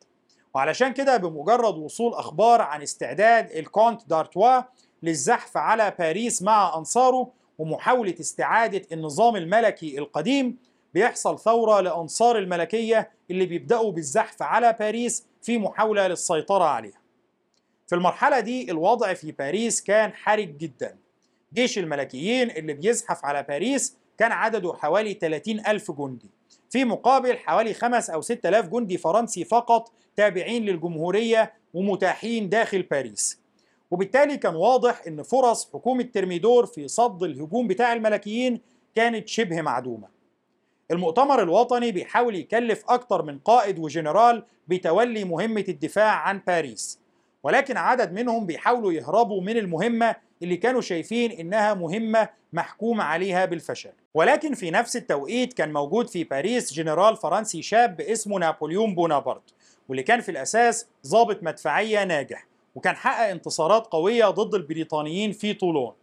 وعلشان 0.53 0.93
كده 0.93 1.17
بمجرد 1.17 1.77
وصول 1.77 2.13
أخبار 2.13 2.61
عن 2.61 2.81
استعداد 2.81 3.51
الكونت 3.51 4.01
دارتوا 4.09 4.61
للزحف 5.03 5.57
على 5.57 5.93
باريس 5.99 6.41
مع 6.41 6.77
أنصاره 6.77 7.31
ومحاولة 7.57 8.15
استعادة 8.19 8.81
النظام 8.91 9.35
الملكي 9.35 9.97
القديم 9.97 10.57
بيحصل 10.93 11.39
ثورة 11.39 11.81
لأنصار 11.81 12.37
الملكية 12.37 13.11
اللي 13.31 13.45
بيبدأوا 13.45 13.91
بالزحف 13.91 14.41
على 14.41 14.75
باريس 14.79 15.25
في 15.41 15.57
محاولة 15.57 16.07
للسيطرة 16.07 16.63
عليها. 16.63 17.01
في 17.87 17.95
المرحلة 17.95 18.39
دي 18.39 18.71
الوضع 18.71 19.13
في 19.13 19.31
باريس 19.31 19.81
كان 19.81 20.13
حرج 20.13 20.57
جدا. 20.57 20.97
جيش 21.53 21.77
الملكيين 21.77 22.51
اللي 22.51 22.73
بيزحف 22.73 23.25
على 23.25 23.43
باريس 23.43 23.97
كان 24.17 24.31
عدده 24.31 24.73
حوالي 24.73 25.13
30 25.13 25.59
ألف 25.67 25.91
جندي. 25.91 26.29
في 26.69 26.85
مقابل 26.85 27.37
حوالي 27.37 27.73
5 27.73 28.13
أو 28.13 28.21
6 28.21 28.49
ألاف 28.49 28.67
جندي 28.67 28.97
فرنسي 28.97 29.45
فقط 29.45 29.91
تابعين 30.15 30.65
للجمهورية 30.65 31.53
ومتاحين 31.73 32.49
داخل 32.49 32.81
باريس. 32.81 33.42
وبالتالي 33.93 34.37
كان 34.37 34.55
واضح 34.55 35.01
إن 35.07 35.23
فرص 35.23 35.69
حكومة 35.73 36.03
ترميدور 36.03 36.65
في 36.65 36.87
صد 36.87 37.23
الهجوم 37.23 37.67
بتاع 37.67 37.93
الملكيين 37.93 38.61
كانت 38.95 39.27
شبه 39.27 39.61
معدومة. 39.61 40.07
المؤتمر 40.91 41.41
الوطني 41.43 41.91
بيحاول 41.91 42.35
يكلف 42.35 42.83
أكتر 42.89 43.21
من 43.21 43.39
قائد 43.39 43.79
وجنرال 43.79 44.43
بتولي 44.67 45.23
مهمة 45.23 45.65
الدفاع 45.69 46.11
عن 46.11 46.41
باريس 46.47 46.99
ولكن 47.43 47.77
عدد 47.77 48.13
منهم 48.13 48.45
بيحاولوا 48.45 48.93
يهربوا 48.93 49.41
من 49.41 49.57
المهمة 49.57 50.15
اللي 50.43 50.57
كانوا 50.57 50.81
شايفين 50.81 51.31
إنها 51.31 51.73
مهمة 51.73 52.29
محكوم 52.53 53.01
عليها 53.01 53.45
بالفشل. 53.45 53.91
ولكن 54.13 54.53
في 54.53 54.71
نفس 54.71 54.95
التوقيت 54.95 55.53
كان 55.53 55.73
موجود 55.73 56.09
في 56.09 56.23
باريس 56.23 56.73
جنرال 56.73 57.15
فرنسي 57.15 57.61
شاب 57.61 58.01
اسمه 58.01 58.39
نابليون 58.39 58.95
بونابرت 58.95 59.53
واللي 59.89 60.03
كان 60.03 60.21
في 60.21 60.31
الأساس 60.31 60.87
ضابط 61.07 61.43
مدفعية 61.43 62.03
ناجح. 62.03 62.52
وكان 62.75 62.95
حقق 62.95 63.29
انتصارات 63.29 63.87
قوية 63.87 64.25
ضد 64.25 64.55
البريطانيين 64.55 65.31
في 65.31 65.53
طولون. 65.53 65.93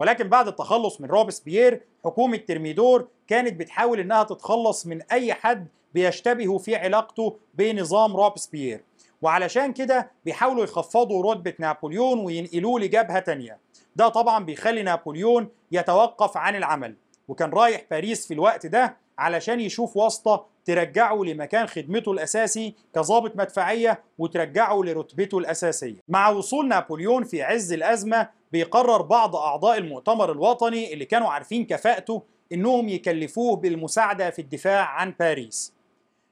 ولكن 0.00 0.28
بعد 0.28 0.48
التخلص 0.48 1.00
من 1.00 1.08
روبسبيير 1.08 1.82
حكومة 2.04 2.36
ترميدور 2.36 3.08
كانت 3.26 3.60
بتحاول 3.60 4.00
إنها 4.00 4.22
تتخلص 4.22 4.86
من 4.86 5.02
أي 5.02 5.34
حد 5.34 5.68
بيشتبه 5.94 6.58
في 6.58 6.76
علاقته 6.76 7.36
بنظام 7.54 8.16
روبسبيير 8.16 8.84
وعلشان 9.22 9.72
كده 9.72 10.10
بيحاولوا 10.24 10.64
يخفضوا 10.64 11.32
رتبة 11.32 11.54
نابليون 11.58 12.18
وينقلوه 12.18 12.80
لجبهة 12.80 13.18
تانية. 13.18 13.58
ده 13.96 14.08
طبعا 14.08 14.44
بيخلي 14.44 14.82
نابليون 14.82 15.48
يتوقف 15.72 16.36
عن 16.36 16.56
العمل. 16.56 16.94
وكان 17.28 17.50
رايح 17.50 17.84
باريس 17.90 18.26
في 18.26 18.34
الوقت 18.34 18.66
ده 18.66 18.96
علشان 19.18 19.60
يشوف 19.60 19.96
واسطة 19.96 20.46
ترجعه 20.64 21.16
لمكان 21.24 21.66
خدمته 21.66 22.12
الأساسي 22.12 22.74
كظابط 22.94 23.36
مدفعية 23.36 24.02
وترجعه 24.18 24.80
لرتبته 24.84 25.38
الأساسية. 25.38 25.96
مع 26.08 26.28
وصول 26.28 26.68
نابليون 26.68 27.24
في 27.24 27.42
عز 27.42 27.72
الأزمة 27.72 28.28
بيقرر 28.52 29.02
بعض 29.02 29.36
أعضاء 29.36 29.78
المؤتمر 29.78 30.32
الوطني 30.32 30.92
اللي 30.92 31.04
كانوا 31.04 31.28
عارفين 31.28 31.66
كفاءته 31.66 32.22
إنهم 32.52 32.88
يكلفوه 32.88 33.56
بالمساعدة 33.56 34.30
في 34.30 34.38
الدفاع 34.42 34.84
عن 34.84 35.14
باريس. 35.20 35.72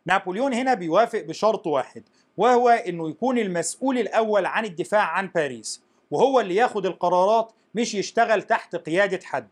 نابليون 0.07 0.55
هنا 0.55 0.75
بيوافق 0.75 1.21
بشرط 1.21 1.67
واحد 1.67 2.03
وهو 2.37 2.69
إنه 2.69 3.09
يكون 3.11 3.39
المسؤول 3.39 3.99
الأول 3.99 4.47
عن 4.47 4.65
الدفاع 4.65 5.03
عن 5.03 5.31
باريس 5.35 5.83
وهو 6.11 6.41
اللي 6.41 6.55
ياخد 6.55 6.87
القرارات 6.87 7.53
مش 7.75 7.95
يشتغل 7.95 8.43
تحت 8.43 8.77
قيادة 8.77 9.21
حد. 9.25 9.49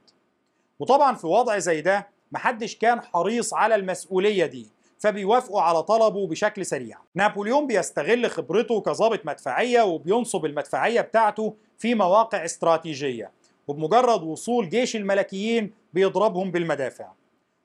وطبعا 0.80 1.14
في 1.14 1.26
وضع 1.26 1.58
زي 1.58 1.80
ده 1.80 2.08
محدش 2.32 2.76
كان 2.76 3.00
حريص 3.00 3.54
على 3.54 3.74
المسؤولية 3.74 4.46
دي 4.46 4.66
فبيوافقوا 4.98 5.60
على 5.62 5.82
طلبه 5.82 6.26
بشكل 6.26 6.66
سريع. 6.66 6.98
نابليون 7.14 7.66
بيستغل 7.66 8.30
خبرته 8.30 8.80
كظابط 8.80 9.26
مدفعية 9.26 9.82
وبينصب 9.82 10.44
المدفعية 10.44 11.00
بتاعته 11.00 11.54
في 11.78 11.94
مواقع 11.94 12.44
استراتيجية 12.44 13.30
وبمجرد 13.68 14.22
وصول 14.22 14.68
جيش 14.68 14.96
الملكيين 14.96 15.72
بيضربهم 15.94 16.50
بالمدافع. 16.50 17.08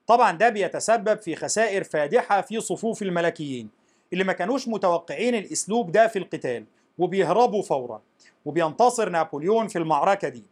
طبعا 0.06 0.32
ده 0.32 0.48
بيتسبب 0.48 1.20
في 1.20 1.36
خسائر 1.36 1.84
فادحة 1.84 2.40
في 2.40 2.60
صفوف 2.60 3.02
الملكيين 3.02 3.68
اللي 4.12 4.24
ما 4.24 4.32
كانوش 4.32 4.68
متوقعين 4.68 5.34
الأسلوب 5.34 5.92
ده 5.92 6.06
في 6.06 6.18
القتال 6.18 6.64
وبيهربوا 6.98 7.62
فورا. 7.62 8.02
وبينتصر 8.44 9.08
نابليون 9.08 9.68
في 9.68 9.78
المعركة 9.78 10.28
دي. 10.28 10.42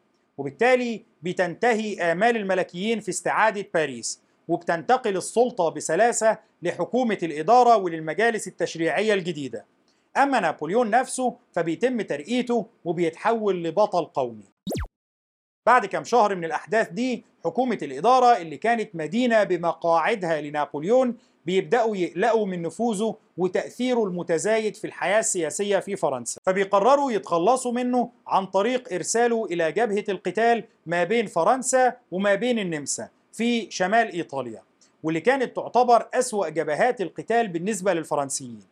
وبالتالي 0.41 1.03
بتنتهي 1.23 2.13
آمال 2.13 2.37
الملكيين 2.37 3.01
في 3.01 3.09
استعادة 3.09 3.67
باريس 3.75 4.21
وبتنتقل 4.49 5.17
السلطة 5.17 5.69
بسلاسة 5.69 6.39
لحكومة 6.63 7.19
الإدارة 7.23 7.77
وللمجالس 7.77 8.49
التشريعية 8.49 9.15
الجديدة. 9.15 9.65
أما 10.17 10.41
نابليون 10.41 10.91
نفسه 10.91 11.37
فبيتم 11.53 12.01
ترقيته 12.01 12.67
وبيتحول 12.85 13.65
لبطل 13.65 14.05
قومي. 14.05 14.45
بعد 15.67 15.87
كم 15.87 16.05
شهر 16.05 16.35
من 16.35 16.45
الأحداث 16.45 16.89
دي 16.89 17.25
حكومة 17.45 17.79
الإدارة 17.83 18.37
اللي 18.37 18.57
كانت 18.57 18.91
مدينة 18.95 19.45
بمقاعدها 19.45 20.41
لنابليون 20.41 21.17
بيبدأوا 21.47 21.97
يقلقوا 21.97 22.47
من 22.47 22.63
نفوذه 22.63 23.15
وتأثيره 23.39 24.05
المتزايد 24.05 24.77
في 24.77 24.87
الحياة 24.87 25.19
السياسية 25.19 25.79
في 25.79 25.97
فرنسا. 25.97 26.41
فبيقرروا 26.47 27.13
يتخلصوا 27.13 27.73
منه 27.73 28.11
عن 28.27 28.47
طريق 28.47 28.93
إرساله 28.93 29.45
إلى 29.45 29.73
جبهة 29.73 30.05
القتال 30.09 30.65
ما 30.87 31.05
بين 31.05 31.27
فرنسا 31.27 31.93
وما 32.11 32.35
بين 32.35 32.59
النمسا 32.59 33.09
في 33.33 33.71
شمال 33.71 34.13
إيطاليا 34.13 34.63
واللي 35.03 35.21
كانت 35.21 35.57
تعتبر 35.57 36.09
أسوأ 36.15 36.49
جبهات 36.49 37.01
القتال 37.01 37.49
بالنسبة 37.49 37.93
للفرنسيين. 37.95 38.63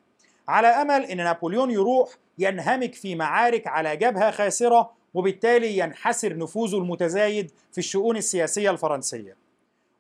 على 0.49 0.69
أمل 0.69 1.05
أن 1.05 1.17
نابليون 1.17 1.71
يروح 1.71 2.09
ينهمك 2.39 2.95
في 2.95 3.15
معارك 3.15 3.67
على 3.67 3.97
جبهة 3.97 4.31
خاسرة 4.31 4.98
وبالتالي 5.15 5.79
ينحسر 5.79 6.37
نفوذه 6.37 6.77
المتزايد 6.79 7.51
في 7.73 7.79
الشؤون 7.79 8.17
السياسية 8.17 8.71
الفرنسية. 8.71 9.37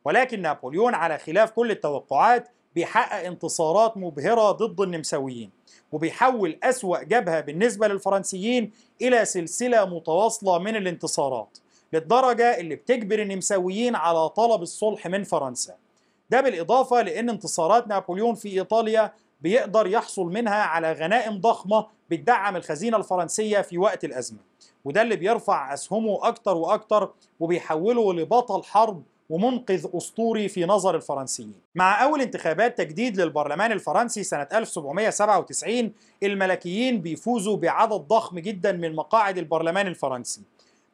ولكن 0.05 0.42
نابليون 0.42 0.94
على 0.94 1.18
خلاف 1.18 1.51
كل 1.51 1.71
التوقعات 1.71 2.49
بيحقق 2.75 3.27
انتصارات 3.27 3.97
مبهرة 3.97 4.51
ضد 4.51 4.81
النمساويين 4.81 5.51
وبيحول 5.92 6.59
أسوأ 6.62 7.03
جبهة 7.03 7.40
بالنسبة 7.40 7.88
للفرنسيين 7.88 8.73
إلى 9.03 9.25
سلسلة 9.25 9.85
متواصلة 9.85 10.59
من 10.59 10.77
الانتصارات 10.77 11.59
للدرجة 11.92 12.59
اللي 12.59 12.75
بتجبر 12.77 13.23
النمساويين 13.23 13.97
على 13.97 14.29
طلب 14.29 14.62
الصلح 14.62 15.07
من 15.07 15.25
فرنسا. 15.25 15.75
ده 16.31 16.40
بالإضافة 16.40 17.03
لأن 17.03 17.31
انتصارات 17.31 17.88
نابليون 17.88 18.35
في 18.35 18.49
إيطاليا 18.49 19.12
بيقدر 19.40 19.87
يحصل 19.87 20.27
منها 20.27 20.62
على 20.62 20.92
غنائم 20.92 21.40
ضخمة 21.40 21.87
بتدعم 22.11 22.57
الخزينة 22.57 22.97
الفرنسية 22.97 23.61
في 23.61 23.79
وقت 23.79 24.05
الأزمة. 24.05 24.48
وده 24.88 25.03
اللي 25.03 25.16
بيرفع 25.16 25.74
أسهمه 25.74 26.18
أكتر 26.22 26.57
وأكتر 26.57 27.11
وبيحوله 27.40 28.14
لبطل 28.14 28.62
حرب 28.62 29.03
ومنقذ 29.31 29.87
أسطوري 29.96 30.48
في 30.48 30.64
نظر 30.64 30.96
الفرنسيين. 30.96 31.55
مع 31.74 32.05
أول 32.05 32.20
انتخابات 32.20 32.79
تجديد 32.79 33.20
للبرلمان 33.20 33.72
الفرنسي 33.72 34.22
سنة 34.22 34.48
1797 34.53 35.92
الملكيين 36.22 37.01
بيفوزوا 37.01 37.57
بعدد 37.57 37.92
ضخم 37.92 38.38
جدا 38.38 38.72
من 38.72 38.94
مقاعد 38.96 39.38
البرلمان 39.38 39.87
الفرنسي. 39.87 40.40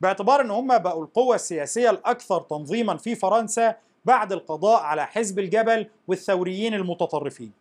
باعتبار 0.00 0.40
إن 0.40 0.50
هم 0.50 0.78
بقوا 0.78 1.04
القوة 1.04 1.34
السياسية 1.34 1.90
الأكثر 1.90 2.40
تنظيما 2.40 2.96
في 2.96 3.14
فرنسا 3.14 3.74
بعد 4.04 4.32
القضاء 4.32 4.82
على 4.82 5.06
حزب 5.06 5.38
الجبل 5.38 5.86
والثوريين 6.08 6.74
المتطرفين. 6.74 7.52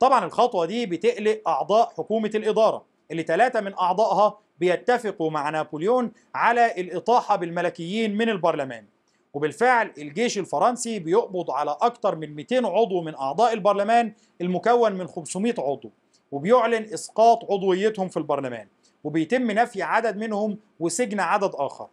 طبعا 0.00 0.24
الخطوة 0.24 0.66
دي 0.66 0.86
بتقلق 0.86 1.40
أعضاء 1.48 1.92
حكومة 1.98 2.30
الإدارة. 2.34 2.93
اللي 3.14 3.22
ثلاثة 3.22 3.60
من 3.60 3.74
أعضائها 3.78 4.38
بيتفقوا 4.60 5.30
مع 5.30 5.50
نابليون 5.50 6.12
على 6.34 6.80
الإطاحة 6.80 7.36
بالملكيين 7.36 8.16
من 8.16 8.28
البرلمان. 8.28 8.84
وبالفعل 9.34 9.92
الجيش 9.98 10.38
الفرنسي 10.38 10.98
بيقبض 10.98 11.50
على 11.50 11.76
أكثر 11.80 12.16
من 12.16 12.34
200 12.34 12.66
عضو 12.66 13.02
من 13.02 13.14
أعضاء 13.14 13.52
البرلمان 13.52 14.12
المكون 14.40 14.92
من 14.92 15.06
500 15.06 15.54
عضو 15.58 15.90
وبيعلن 16.32 16.84
إسقاط 16.94 17.52
عضويتهم 17.52 18.08
في 18.08 18.16
البرلمان 18.16 18.66
وبيتم 19.04 19.50
نفي 19.50 19.82
عدد 19.82 20.16
منهم 20.16 20.58
وسجن 20.80 21.20
عدد 21.20 21.50
آخر. 21.54 21.88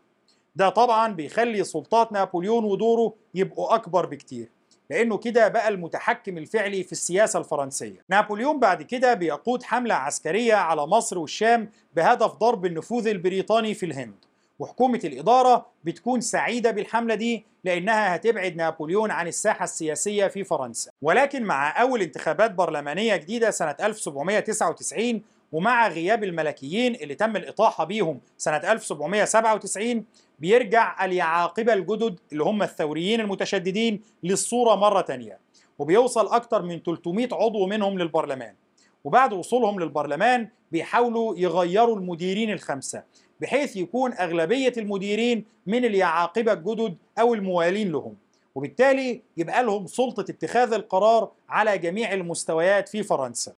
ده 0.55 0.69
طبعا 0.69 1.13
بيخلي 1.13 1.63
سلطات 1.63 2.12
نابليون 2.12 2.63
ودوره 2.63 3.13
يبقوا 3.36 3.75
أكبر 3.75 4.05
بكتير. 4.05 4.49
لأنه 4.91 5.17
كده 5.17 5.47
بقى 5.47 5.67
المتحكم 5.69 6.38
الفعلي 6.38 6.84
في 6.84 6.91
السياسة 6.91 7.39
الفرنسية. 7.39 8.04
نابليون 8.10 8.60
بعد 8.60 8.82
كده 8.84 9.13
بيقود 9.13 9.63
حملة 9.63 9.95
عسكرية 9.95 10.54
على 10.54 10.82
مصر 10.88 11.17
والشام 11.19 11.69
بهدف 11.95 12.32
ضرب 12.32 12.65
النفوذ 12.65 13.08
البريطاني 13.08 13.73
في 13.73 13.86
الهند. 13.86 14.15
وحكومة 14.60 14.99
الإدارة 15.04 15.65
بتكون 15.84 16.21
سعيدة 16.21 16.71
بالحملة 16.71 17.15
دي 17.15 17.45
لأنها 17.63 18.15
هتبعد 18.15 18.56
نابليون 18.56 19.12
عن 19.12 19.27
الساحة 19.27 19.63
السياسية 19.63 20.27
في 20.27 20.43
فرنسا. 20.43 20.91
ولكن 21.01 21.43
مع 21.43 21.82
أول 21.82 22.01
انتخابات 22.01 22.51
برلمانية 22.51 23.15
جديدة 23.15 23.51
سنة 23.51 23.75
1799 23.82 25.21
ومع 25.51 25.88
غياب 25.88 26.23
الملكيين 26.23 26.95
اللي 26.95 27.15
تم 27.15 27.36
الإطاحة 27.36 27.84
بيهم 27.84 28.19
سنة 28.38 28.58
1797 28.58 30.06
بيرجع 30.41 31.06
اليعاقبة 31.06 31.73
الجدد 31.73 32.19
اللي 32.32 32.43
هم 32.43 32.63
الثوريين 32.63 33.19
المتشددين 33.21 34.01
للصورة 34.23 34.75
مرة 34.75 35.01
تانية 35.01 35.39
وبيوصل 35.80 36.27
أكتر 36.27 36.62
من 36.62 36.80
300 36.84 37.27
عضو 37.32 37.67
منهم 37.67 37.99
للبرلمان. 37.99 38.56
وبعد 39.04 39.34
وصولهم 39.34 39.80
للبرلمان 39.80 40.47
بيحاولوا 40.71 41.36
يغيروا 41.38 41.95
المديرين 41.95 42.51
الخمسة 42.51 43.04
بحيث 43.41 43.75
يكون 43.75 44.13
أغلبية 44.13 44.73
المديرين 44.77 45.45
من 45.67 45.86
اليعاقبة 45.86 46.54
الجدد 46.54 46.97
أو 47.19 47.34
الموالين 47.34 47.91
لهم. 47.91 48.15
وبالتالي 48.56 49.21
يبقى 49.38 49.63
لهم 49.63 49.88
سلطة 49.88 50.21
اتخاذ 50.32 50.73
القرار 50.73 51.32
على 51.49 51.77
جميع 51.77 52.13
المستويات 52.13 52.89
في 52.89 53.04
فرنسا. 53.04 53.54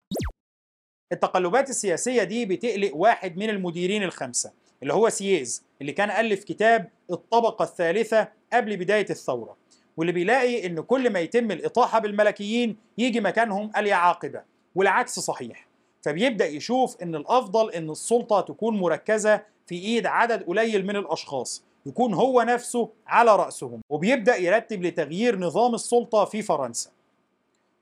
التقلبات 1.12 1.70
السياسية 1.70 2.22
دي 2.22 2.46
بتقلق 2.46 2.96
واحد 2.96 3.36
من 3.36 3.50
المديرين 3.50 4.02
الخمسة. 4.02 4.52
اللي 4.82 4.94
هو 4.94 5.08
سييز 5.08 5.64
اللي 5.80 5.92
كان 5.92 6.10
ألف 6.10 6.44
كتاب 6.44 6.88
الطبقة 7.10 7.62
الثالثة 7.62 8.28
قبل 8.52 8.76
بداية 8.76 9.06
الثورة. 9.10 9.56
واللي 9.96 10.12
بيلاقي 10.12 10.66
إن 10.66 10.80
كل 10.80 11.10
ما 11.10 11.20
يتم 11.20 11.50
الإطاحة 11.50 11.98
بالملكيين 11.98 12.76
يجي 12.98 13.20
مكانهم 13.20 13.70
اليعاقبة 13.76 14.42
والعكس 14.74 15.18
صحيح. 15.20 15.66
فبيبدأ 16.02 16.46
يشوف 16.46 17.02
إن 17.02 17.14
الأفضل 17.14 17.70
إن 17.70 17.90
السلطة 17.90 18.40
تكون 18.40 18.80
مركزة 18.80 19.42
في 19.66 19.74
إيد 19.74 20.06
عدد 20.06 20.42
قليل 20.42 20.86
من 20.86 20.96
الأشخاص 20.96 21.64
يكون 21.86 22.14
هو 22.14 22.42
نفسه 22.42 22.88
على 23.06 23.36
رأسهم. 23.36 23.80
وبيبدأ 23.88 24.36
يرتب 24.36 24.82
لتغيير 24.82 25.38
نظام 25.38 25.74
السلطة 25.74 26.24
في 26.24 26.42
فرنسا. 26.42 26.90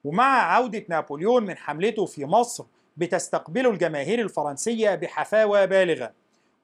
ومع 0.04 0.54
عودة 0.54 0.84
نابليون 0.88 1.42
من 1.42 1.56
حملته 1.56 2.06
في 2.06 2.24
مصر 2.24 2.64
بتستقبله 2.96 3.70
الجماهير 3.70 4.20
الفرنسية 4.20 4.94
بحفاوة 4.94 5.64
بالغة. 5.64 6.12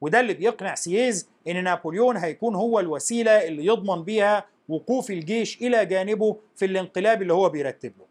وده 0.00 0.20
اللي 0.20 0.35
بيقنع 0.35 0.74
سييز 0.74 1.28
إن 1.48 1.64
نابليون 1.64 2.16
هيكون 2.16 2.54
هو 2.54 2.80
الوسيلة 2.80 3.30
اللي 3.30 3.66
يضمن 3.66 4.02
بيها 4.04 4.44
وقوف 4.68 5.11
الجيش 5.11 5.62
إلى 5.62 5.87
جانبه 5.87 6.37
في 6.56 6.64
الانقلاب 6.64 7.22
اللي 7.22 7.32
هو 7.32 7.48
بيرتب 7.48 7.92
له. 7.98 8.06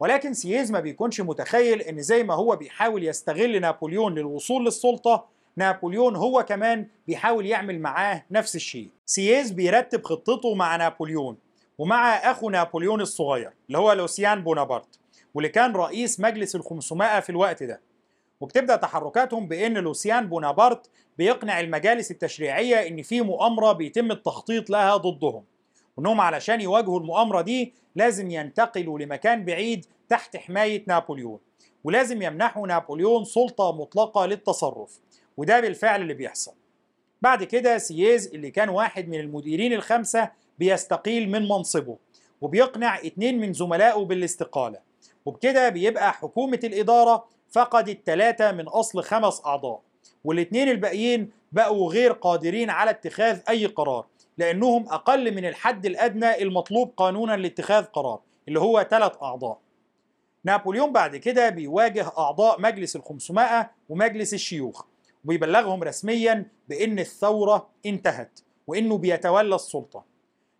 ولكن 0.00 0.34
سييز 0.34 0.70
ما 0.70 0.80
بيكونش 0.80 1.20
متخيل 1.20 1.82
إن 1.82 2.02
زي 2.02 2.22
ما 2.22 2.34
هو 2.34 2.56
بيحاول 2.56 3.04
يستغل 3.04 3.60
نابليون 3.60 4.14
للوصول 4.14 4.64
للسلطة 4.64 5.26
نابليون 5.56 6.16
هو 6.16 6.44
كمان 6.48 6.86
بيحاول 7.06 7.46
يعمل 7.46 7.78
معاه 7.80 8.24
نفس 8.30 8.56
الشيء. 8.56 8.88
سييز 9.06 9.50
بيرتب 9.50 10.04
خطته 10.04 10.54
مع 10.54 10.76
نابليون 10.76 11.36
ومع 11.78 12.14
أخو 12.30 12.50
نابليون 12.50 13.00
الصغير 13.00 13.50
اللي 13.66 13.78
هو 13.78 13.92
لوسيان 13.92 14.42
بونابرت 14.42 14.98
واللي 15.34 15.48
كان 15.48 15.72
رئيس 15.72 16.20
مجلس 16.20 16.56
ال 16.56 16.62
500 16.62 17.20
في 17.20 17.30
الوقت 17.30 17.62
ده. 17.62 17.80
وبتبدأ 18.40 18.76
تحركاتهم 18.76 19.48
بإن 19.48 19.74
لوسيان 19.74 20.28
بونابرت 20.28 20.90
بيقنع 21.20 21.60
المجالس 21.60 22.10
التشريعية 22.10 22.88
إن 22.88 23.02
في 23.02 23.20
مؤامرة 23.20 23.72
بيتم 23.72 24.10
التخطيط 24.10 24.70
لها 24.70 24.96
ضدهم. 24.96 25.44
وإنهم 25.96 26.20
علشان 26.20 26.60
يواجهوا 26.60 27.00
المؤامرة 27.00 27.40
دي 27.40 27.72
لازم 27.96 28.30
ينتقلوا 28.30 28.98
لمكان 28.98 29.44
بعيد 29.44 29.86
تحت 30.08 30.36
حماية 30.36 30.84
نابليون. 30.86 31.38
ولازم 31.84 32.22
يمنحوا 32.22 32.66
نابليون 32.66 33.24
سلطة 33.24 33.72
مطلقة 33.72 34.26
للتصرف. 34.26 34.98
وده 35.36 35.60
بالفعل 35.60 36.02
اللي 36.02 36.14
بيحصل. 36.14 36.52
بعد 37.22 37.44
كده 37.44 37.78
سييز 37.78 38.26
اللي 38.26 38.50
كان 38.50 38.68
واحد 38.68 39.08
من 39.08 39.20
المديرين 39.20 39.72
الخمسة 39.72 40.30
بيستقيل 40.58 41.30
من 41.30 41.42
منصبه. 41.48 41.96
وبيقنع 42.40 42.98
اتنين 42.98 43.40
من 43.40 43.52
زملائه 43.52 44.04
بالاستقالة. 44.04 44.78
وبكده 45.26 45.68
بيبقى 45.68 46.12
حكومة 46.12 46.60
الإدارة 46.64 47.24
فقدت 47.50 47.98
ثلاثة 48.06 48.52
من 48.52 48.68
أصل 48.68 49.02
خمس 49.02 49.42
أعضاء. 49.46 49.80
والاثنين 50.24 50.68
الباقيين 50.68 51.30
بقوا 51.52 51.92
غير 51.92 52.12
قادرين 52.12 52.70
على 52.70 52.90
اتخاذ 52.90 53.40
أي 53.48 53.66
قرار 53.66 54.06
لأنهم 54.38 54.88
أقل 54.88 55.34
من 55.34 55.44
الحد 55.44 55.86
الأدنى 55.86 56.42
المطلوب 56.42 56.92
قانونا 56.96 57.36
لاتخاذ 57.36 57.84
قرار 57.84 58.20
اللي 58.48 58.60
هو 58.60 58.86
ثلاث 58.90 59.12
أعضاء. 59.22 59.58
نابليون 60.44 60.92
بعد 60.92 61.16
كده 61.16 61.48
بيواجه 61.48 62.12
أعضاء 62.18 62.60
مجلس 62.60 62.96
ال 62.96 63.02
500 63.02 63.70
ومجلس 63.88 64.34
الشيوخ 64.34 64.84
وبيبلغهم 65.24 65.82
رسميا 65.82 66.46
بإن 66.68 66.98
الثورة 66.98 67.68
انتهت 67.86 68.40
وإنه 68.66 68.98
بيتولى 68.98 69.54
السلطة. 69.54 70.04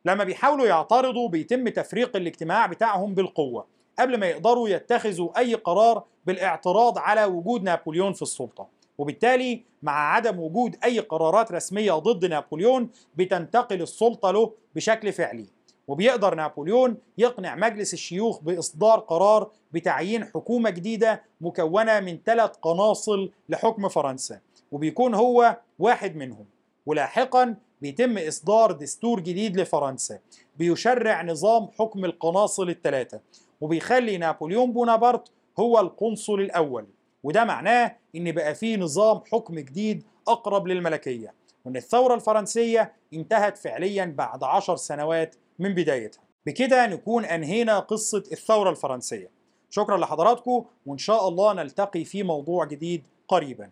لما 0.05 0.25
بيحاولوا 0.25 0.67
يعترضوا 0.67 1.29
بيتم 1.29 1.69
تفريق 1.69 2.17
الاجتماع 2.17 2.67
بتاعهم 2.67 3.15
بالقوة 3.15 3.67
قبل 3.99 4.17
ما 4.17 4.27
يقدروا 4.27 4.69
يتخذوا 4.69 5.39
أي 5.39 5.55
قرار 5.55 6.05
بالاعتراض 6.27 6.99
على 6.99 7.25
وجود 7.25 7.63
نابليون 7.63 8.13
في 8.13 8.23
السلطة. 8.23 8.69
وبالتالي 9.01 9.63
مع 9.83 10.15
عدم 10.15 10.41
وجود 10.41 10.77
أي 10.85 10.99
قرارات 10.99 11.53
رسمية 11.53 11.93
ضد 11.93 12.25
نابليون 12.25 12.91
بتنتقل 13.17 13.83
السلطة 13.83 14.31
له 14.31 14.53
بشكل 14.75 15.13
فعلي. 15.13 15.47
وبيقدر 15.89 16.35
نابليون 16.35 16.97
يقنع 17.19 17.55
مجلس 17.55 17.95
الشيوخ 17.95 18.41
بإصدار 18.41 18.99
قرار 18.99 19.51
بتعيين 19.73 20.25
حكومة 20.25 20.71
جديدة 20.71 21.23
مكونة 21.41 22.01
من 22.01 22.19
ثلاث 22.27 22.51
قناصل 22.63 23.31
لحكم 23.49 23.89
فرنسا 23.89 24.41
وبيكون 24.73 25.15
هو 25.15 25.57
واحد 25.79 26.17
منهم. 26.17 26.45
ولاحقا 26.87 27.57
بيتم 27.83 28.19
إصدار 28.19 28.73
دستور 28.73 29.21
جديد 29.21 29.61
لفرنسا 29.61 30.19
بيشرع 30.57 31.23
نظام 31.23 31.69
حكم 31.79 32.05
القناصل 32.05 32.71
الثلاثة 32.71 33.21
وبيخلي 33.61 34.19
نابليون 34.19 34.73
بونابرت 34.73 35.31
هو 35.59 35.81
القنصل 35.81 36.41
الأول. 36.41 36.87
وده 37.23 37.45
معناه 37.45 37.97
إن 38.17 38.33
بقى 38.33 38.55
فيه 38.55 38.77
نظام 38.77 39.21
حكم 39.33 39.55
جديد 39.55 40.05
أقرب 40.29 40.67
للملكية 40.67 41.35
وإن 41.65 41.77
الثورة 41.77 42.15
الفرنسية 42.15 42.93
انتهت 43.15 43.59
فعليا 43.59 44.15
بعد 44.19 44.45
عشر 44.45 44.77
سنوات 44.77 45.37
من 45.59 45.75
بدايتها. 45.75 46.23
بكده 46.47 46.87
نكون 46.87 47.25
أنهينا 47.25 47.79
قصة 47.79 48.25
الثورة 48.33 48.71
الفرنسية. 48.71 49.31
شكرا 49.71 49.99
لحضراتكم 49.99 50.65
وإن 50.87 50.99
شاء 50.99 51.29
الله 51.29 51.53
نلتقي 51.53 52.05
في 52.05 52.23
موضوع 52.23 52.65
جديد 52.65 53.03
قريبا. 53.29 53.71